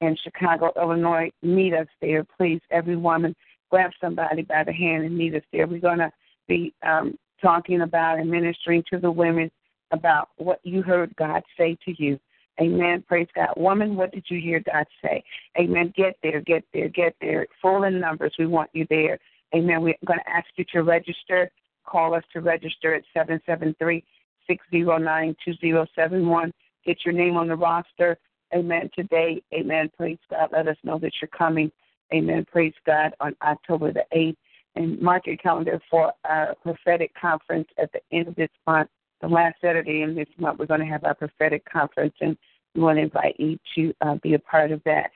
in 0.00 0.16
Chicago, 0.22 0.72
Illinois. 0.76 1.30
Meet 1.42 1.74
us 1.74 1.88
there, 2.00 2.24
please. 2.24 2.60
Every 2.70 2.96
woman, 2.96 3.34
grab 3.70 3.90
somebody 4.00 4.42
by 4.42 4.64
the 4.64 4.72
hand 4.72 5.04
and 5.04 5.16
meet 5.16 5.34
us 5.34 5.42
there. 5.52 5.66
We're 5.66 5.80
going 5.80 5.98
to 5.98 6.12
be 6.48 6.74
um, 6.82 7.18
talking 7.42 7.82
about 7.82 8.18
and 8.18 8.30
ministering 8.30 8.84
to 8.90 8.98
the 8.98 9.10
women 9.10 9.50
about 9.92 10.30
what 10.36 10.60
you 10.62 10.82
heard 10.82 11.14
God 11.16 11.42
say 11.56 11.76
to 11.84 12.02
you. 12.02 12.18
Amen. 12.60 13.02
Praise 13.06 13.28
God. 13.34 13.48
Woman, 13.56 13.96
what 13.96 14.12
did 14.12 14.24
you 14.28 14.40
hear 14.40 14.60
God 14.60 14.86
say? 15.02 15.24
Amen. 15.58 15.92
Get 15.96 16.16
there, 16.22 16.40
get 16.40 16.64
there, 16.74 16.88
get 16.88 17.14
there. 17.20 17.46
Full 17.62 17.84
in 17.84 17.98
numbers. 17.98 18.34
We 18.38 18.46
want 18.46 18.70
you 18.74 18.86
there. 18.90 19.18
Amen. 19.54 19.82
We're 19.82 19.94
going 20.06 20.18
to 20.18 20.30
ask 20.30 20.46
you 20.56 20.64
to 20.72 20.82
register. 20.82 21.50
Call 21.86 22.14
us 22.14 22.24
to 22.32 22.40
register 22.40 22.94
at 22.94 23.02
773 23.14 24.04
609 24.46 25.36
2071. 25.44 26.52
Get 26.84 26.98
your 27.04 27.14
name 27.14 27.36
on 27.36 27.48
the 27.48 27.56
roster. 27.56 28.18
Amen. 28.54 28.90
Today, 28.94 29.42
amen. 29.54 29.90
Praise 29.96 30.18
God. 30.28 30.50
Let 30.52 30.68
us 30.68 30.76
know 30.82 30.98
that 30.98 31.12
you're 31.20 31.28
coming. 31.28 31.70
Amen. 32.12 32.44
Praise 32.50 32.74
God 32.84 33.12
on 33.20 33.34
October 33.42 33.92
the 33.92 34.04
8th. 34.14 34.36
And 34.76 35.00
mark 35.00 35.26
your 35.26 35.36
calendar 35.36 35.80
for 35.90 36.12
our 36.24 36.54
prophetic 36.62 37.12
conference 37.20 37.68
at 37.78 37.90
the 37.92 38.00
end 38.12 38.28
of 38.28 38.36
this 38.36 38.50
month. 38.66 38.88
The 39.20 39.28
last 39.28 39.56
Saturday 39.60 40.02
in 40.02 40.14
this 40.14 40.28
month, 40.38 40.58
we're 40.58 40.66
going 40.66 40.80
to 40.80 40.86
have 40.86 41.04
our 41.04 41.14
prophetic 41.14 41.64
conference, 41.70 42.14
and 42.20 42.36
we 42.74 42.80
want 42.80 42.98
to 42.98 43.02
invite 43.02 43.38
you 43.38 43.58
to 43.74 43.94
uh, 44.00 44.14
be 44.22 44.34
a 44.34 44.38
part 44.38 44.72
of 44.72 44.82
that. 44.84 45.10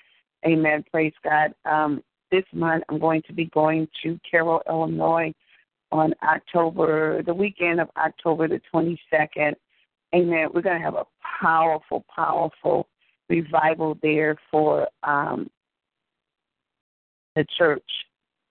Amen. 0.46 0.84
Praise 0.90 1.14
God. 1.22 1.55
Um, 1.64 2.02
this 2.30 2.44
month, 2.52 2.84
I'm 2.88 2.98
going 2.98 3.22
to 3.26 3.32
be 3.32 3.46
going 3.46 3.88
to 4.02 4.18
Cairo, 4.30 4.61
Illinois 4.68 5.32
on 5.92 6.12
October, 6.22 7.22
the 7.22 7.32
weekend 7.32 7.80
of 7.80 7.88
October 7.96 8.48
the 8.48 8.61
22nd. 8.74 9.55
Amen. 10.14 10.48
We're 10.52 10.62
going 10.62 10.78
to 10.78 10.84
have 10.84 10.94
a 10.94 11.07
powerful, 11.40 12.05
powerful 12.14 12.88
revival 13.28 13.96
there 14.02 14.36
for 14.50 14.88
um, 15.02 15.48
the 17.36 17.46
church. 17.57 17.82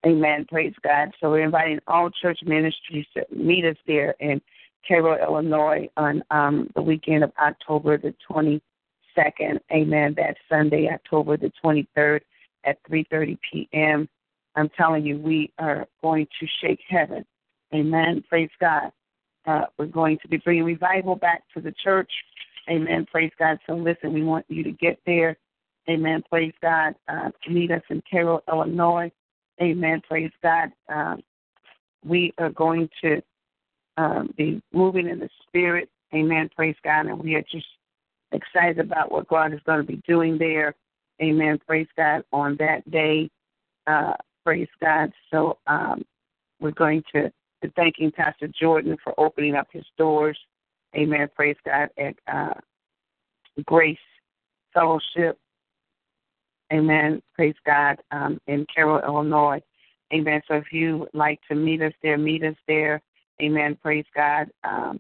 Amen. 0.06 0.46
Praise 0.50 0.74
God. 0.84 1.12
So 1.20 1.30
we're 1.30 1.44
inviting 1.44 1.80
all 1.88 2.10
church 2.10 2.40
ministries 2.44 3.06
to 3.14 3.26
meet 3.34 3.66
us 3.66 3.78
there 3.88 4.16
in 4.20 4.42
Cairo, 4.88 5.22
Illinois 5.22 5.90
on 5.98 6.24
um, 6.32 6.70
the 6.76 6.82
weekend 6.82 7.24
of 7.24 7.32
October 7.40 7.98
the 7.98 8.14
22nd. 8.30 9.60
Amen. 9.72 10.14
That 10.18 10.36
Sunday, 10.50 10.90
October 10.92 11.38
the 11.38 11.52
23rd 11.64 12.22
at 12.66 12.78
3.30 12.90 13.38
p.m. 13.52 14.10
I'm 14.56 14.70
telling 14.70 15.06
you, 15.06 15.18
we 15.18 15.52
are 15.58 15.88
going 16.02 16.28
to 16.40 16.48
shake 16.62 16.82
heaven. 16.88 17.26
Amen. 17.74 18.24
Praise 18.30 18.52
God. 18.60 18.92
Uh, 19.46 19.66
we're 19.78 19.88
going 19.88 20.18
to 20.22 20.28
be 20.28 20.38
bringing 20.38 20.64
revival 20.64 21.16
back 21.16 21.44
to 21.54 21.62
the 21.62 21.74
church. 21.84 22.12
Amen. 22.70 23.06
Praise 23.12 23.32
God. 23.38 23.60
So 23.68 23.74
listen, 23.74 24.14
we 24.14 24.24
want 24.24 24.46
you 24.48 24.64
to 24.64 24.72
get 24.72 25.00
there. 25.06 25.38
Amen. 25.90 26.24
Praise 26.30 26.54
God. 26.62 26.96
Uh, 27.08 27.32
meet 27.50 27.72
us 27.72 27.82
in 27.90 28.02
Cairo, 28.10 28.42
Illinois. 28.48 29.12
Amen. 29.62 30.02
Praise 30.08 30.32
God. 30.42 30.72
Um, 30.88 31.22
we 32.06 32.34
are 32.38 32.50
going 32.50 32.90
to 33.02 33.22
um, 33.98 34.34
be 34.38 34.62
moving 34.72 35.08
in 35.08 35.20
the 35.20 35.30
spirit. 35.48 35.90
Amen. 36.14 36.50
Praise 36.56 36.76
God. 36.84 37.08
And 37.08 37.20
we 37.20 37.36
are 37.36 37.44
just 37.52 37.66
excited 38.32 38.80
about 38.80 39.12
what 39.12 39.28
God 39.28 39.54
is 39.54 39.60
going 39.66 39.80
to 39.80 39.88
be 39.88 40.02
doing 40.08 40.38
there. 40.38 40.76
Amen. 41.22 41.60
Praise 41.66 41.88
God 41.96 42.24
on 42.32 42.58
that 42.60 42.90
day. 42.90 43.30
Uh, 43.88 44.14
praise 44.44 44.68
God. 44.82 45.12
So 45.32 45.58
um, 45.68 46.04
we're 46.60 46.72
going 46.72 47.04
to 47.14 47.32
be 47.62 47.70
thanking 47.76 48.12
Pastor 48.12 48.48
Jordan 48.48 48.98
for 49.04 49.14
opening 49.20 49.56
up 49.56 49.68
his 49.72 49.86
doors. 49.98 50.38
Amen. 50.96 51.28
Praise 51.36 51.58
God 51.66 51.90
at 51.98 52.16
uh, 52.32 52.54
Grace 53.66 53.98
Fellowship. 54.74 55.38
Amen. 56.72 57.22
Praise 57.36 57.56
God 57.66 57.98
um, 58.12 58.40
in 58.48 58.66
Cairo, 58.74 59.04
Illinois. 59.04 59.62
Amen. 60.14 60.42
So 60.48 60.56
if 60.56 60.72
you 60.72 61.08
like 61.14 61.40
to 61.50 61.56
meet 61.56 61.82
us 61.82 61.94
there, 62.02 62.18
meet 62.18 62.44
us 62.44 62.56
there. 62.68 63.02
Amen. 63.42 63.78
Praise 63.82 64.06
God. 64.16 64.48
Um, 64.64 65.00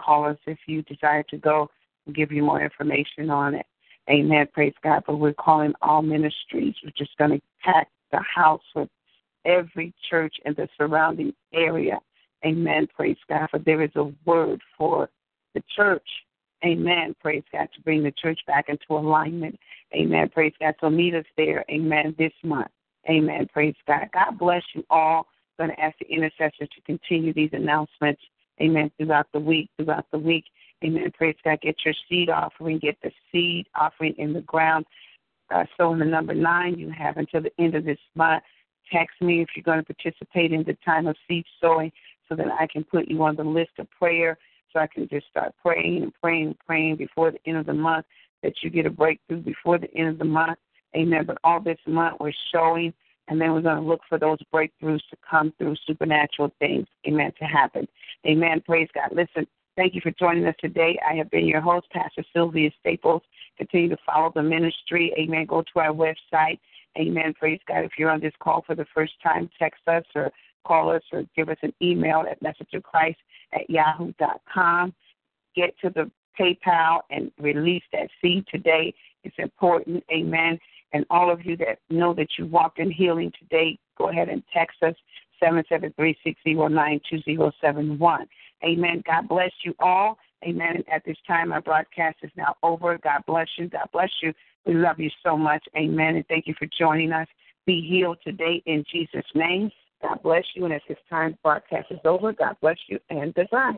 call 0.00 0.24
us 0.26 0.38
if 0.46 0.58
you 0.66 0.82
desire 0.82 1.22
to 1.24 1.36
go. 1.36 1.70
We'll 2.06 2.14
give 2.14 2.32
you 2.32 2.42
more 2.42 2.62
information 2.62 3.30
on 3.30 3.54
it. 3.54 3.66
Amen. 4.10 4.46
Praise 4.52 4.74
God. 4.82 5.04
But 5.06 5.16
we're 5.16 5.34
calling 5.34 5.72
all 5.82 6.02
ministries. 6.02 6.74
We're 6.84 6.92
just 6.96 7.16
going 7.16 7.30
to 7.32 7.42
pack 7.62 7.88
the 8.12 8.20
house 8.20 8.62
with 8.74 8.88
every 9.44 9.94
church 10.08 10.34
in 10.44 10.54
the 10.54 10.68
surrounding 10.76 11.32
area. 11.52 12.00
Amen. 12.44 12.86
Praise 12.94 13.16
God. 13.28 13.48
For 13.50 13.58
there 13.58 13.82
is 13.82 13.90
a 13.96 14.12
word 14.26 14.60
for 14.76 15.08
the 15.54 15.62
church. 15.74 16.06
Amen. 16.64 17.14
Praise 17.20 17.42
God. 17.52 17.68
To 17.74 17.80
bring 17.82 18.02
the 18.02 18.12
church 18.12 18.40
back 18.46 18.68
into 18.68 18.84
alignment. 18.90 19.58
Amen. 19.94 20.28
Praise 20.28 20.52
God. 20.60 20.74
So 20.80 20.90
meet 20.90 21.14
us 21.14 21.24
there. 21.36 21.64
Amen. 21.70 22.14
This 22.18 22.32
month. 22.42 22.70
Amen. 23.08 23.48
Praise 23.52 23.74
God. 23.86 24.08
God 24.12 24.38
bless 24.38 24.62
you 24.74 24.84
all. 24.90 25.26
Going 25.58 25.70
to 25.70 25.80
ask 25.80 25.96
the 25.98 26.06
intercessors 26.06 26.68
to 26.74 26.80
continue 26.84 27.32
these 27.32 27.50
announcements. 27.52 28.20
Amen. 28.60 28.90
Throughout 28.96 29.26
the 29.32 29.40
week. 29.40 29.70
Throughout 29.76 30.06
the 30.12 30.18
week. 30.18 30.44
Amen. 30.84 31.10
Praise 31.16 31.36
God. 31.44 31.60
Get 31.60 31.76
your 31.84 31.94
seed 32.08 32.28
offering. 32.28 32.78
Get 32.78 32.96
the 33.02 33.10
seed 33.30 33.66
offering 33.74 34.14
in 34.18 34.32
the 34.32 34.40
ground. 34.42 34.84
Uh, 35.50 35.64
so 35.76 35.92
in 35.92 35.98
the 35.98 36.04
number 36.04 36.34
nine, 36.34 36.78
you 36.78 36.90
have 36.90 37.16
until 37.16 37.42
the 37.42 37.52
end 37.58 37.74
of 37.74 37.84
this 37.84 37.98
month. 38.14 38.42
Text 38.92 39.20
me 39.20 39.40
if 39.40 39.48
you're 39.54 39.62
going 39.62 39.82
to 39.82 39.94
participate 39.94 40.52
in 40.52 40.62
the 40.64 40.76
time 40.84 41.06
of 41.06 41.16
seed 41.28 41.44
sowing 41.60 41.90
so 42.28 42.34
that 42.34 42.46
I 42.58 42.66
can 42.66 42.84
put 42.84 43.08
you 43.08 43.22
on 43.22 43.36
the 43.36 43.44
list 43.44 43.72
of 43.78 43.90
prayer 43.90 44.38
so 44.72 44.80
I 44.80 44.86
can 44.86 45.08
just 45.08 45.26
start 45.28 45.54
praying 45.62 46.02
and 46.02 46.12
praying 46.22 46.46
and 46.48 46.58
praying 46.66 46.96
before 46.96 47.30
the 47.30 47.38
end 47.46 47.58
of 47.58 47.66
the 47.66 47.74
month 47.74 48.06
that 48.42 48.54
you 48.62 48.70
get 48.70 48.86
a 48.86 48.90
breakthrough 48.90 49.40
before 49.40 49.78
the 49.78 49.92
end 49.94 50.08
of 50.08 50.18
the 50.18 50.24
month. 50.24 50.58
Amen. 50.96 51.24
But 51.26 51.38
all 51.44 51.60
this 51.60 51.78
month 51.86 52.16
we're 52.20 52.32
showing 52.52 52.92
and 53.28 53.40
then 53.40 53.52
we're 53.52 53.62
going 53.62 53.82
to 53.82 53.88
look 53.88 54.00
for 54.08 54.18
those 54.18 54.38
breakthroughs 54.52 55.00
to 55.10 55.16
come 55.28 55.52
through 55.58 55.76
supernatural 55.86 56.52
things. 56.58 56.86
Amen. 57.06 57.32
To 57.38 57.44
happen. 57.44 57.88
Amen. 58.26 58.62
Praise 58.64 58.88
God. 58.94 59.10
Listen, 59.12 59.46
thank 59.76 59.94
you 59.94 60.00
for 60.02 60.10
joining 60.12 60.44
us 60.46 60.54
today. 60.60 60.98
I 61.08 61.14
have 61.14 61.30
been 61.30 61.46
your 61.46 61.60
host, 61.60 61.86
Pastor 61.90 62.24
Sylvia 62.32 62.70
Staples. 62.80 63.22
Continue 63.56 63.88
to 63.90 63.96
follow 64.04 64.32
the 64.34 64.42
ministry. 64.42 65.12
Amen. 65.18 65.46
Go 65.46 65.62
to 65.62 65.80
our 65.80 65.92
website. 65.92 66.58
Amen. 66.98 67.34
Praise 67.38 67.60
God. 67.66 67.84
If 67.84 67.92
you're 67.98 68.10
on 68.10 68.20
this 68.20 68.34
call 68.40 68.62
for 68.66 68.74
the 68.74 68.86
first 68.94 69.14
time, 69.22 69.50
text 69.58 69.86
us 69.88 70.04
or 70.14 70.30
call 70.64 70.90
us 70.90 71.02
or 71.12 71.24
give 71.36 71.48
us 71.48 71.58
an 71.62 71.72
email 71.82 72.24
at 72.30 72.42
messageofchrist 72.42 73.16
at 73.52 73.68
yahoo.com. 73.68 74.94
Get 75.56 75.78
to 75.80 75.90
the 75.90 76.10
PayPal 76.38 77.00
and 77.10 77.30
release 77.38 77.82
that 77.92 78.08
seed 78.20 78.44
today. 78.50 78.92
It's 79.22 79.36
important. 79.38 80.04
Amen. 80.12 80.58
And 80.94 81.04
all 81.10 81.30
of 81.30 81.44
you 81.44 81.58
that 81.58 81.80
know 81.90 82.14
that 82.14 82.38
you 82.38 82.46
walked 82.46 82.78
in 82.78 82.90
healing 82.90 83.30
today, 83.38 83.78
go 83.98 84.08
ahead 84.08 84.30
and 84.30 84.42
text 84.54 84.82
us 84.82 84.94
773-609-2071. 85.42 88.26
Amen. 88.64 89.02
God 89.04 89.28
bless 89.28 89.50
you 89.64 89.74
all. 89.80 90.16
Amen. 90.46 90.82
At 90.90 91.04
this 91.04 91.18
time, 91.26 91.52
our 91.52 91.60
broadcast 91.60 92.16
is 92.22 92.30
now 92.36 92.54
over. 92.62 92.96
God 92.98 93.22
bless 93.26 93.48
you. 93.58 93.68
God 93.68 93.88
bless 93.92 94.10
you. 94.22 94.32
We 94.64 94.72
love 94.74 95.00
you 95.00 95.10
so 95.22 95.36
much. 95.36 95.62
Amen. 95.76 96.16
And 96.16 96.26
thank 96.28 96.46
you 96.46 96.54
for 96.58 96.66
joining 96.78 97.12
us. 97.12 97.28
Be 97.66 97.86
healed 97.86 98.16
today 98.22 98.62
in 98.66 98.84
Jesus' 98.90 99.26
name. 99.34 99.70
God 100.00 100.22
bless 100.22 100.44
you. 100.54 100.64
And 100.64 100.72
at 100.72 100.80
this 100.88 100.96
time, 101.10 101.36
broadcast 101.42 101.90
is 101.90 101.98
over. 102.04 102.32
God 102.32 102.56
bless 102.60 102.78
you 102.88 103.00
and 103.10 103.34
goodbye. 103.34 103.72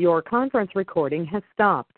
Your 0.00 0.22
conference 0.22 0.70
recording 0.76 1.24
has 1.26 1.42
stopped. 1.52 1.97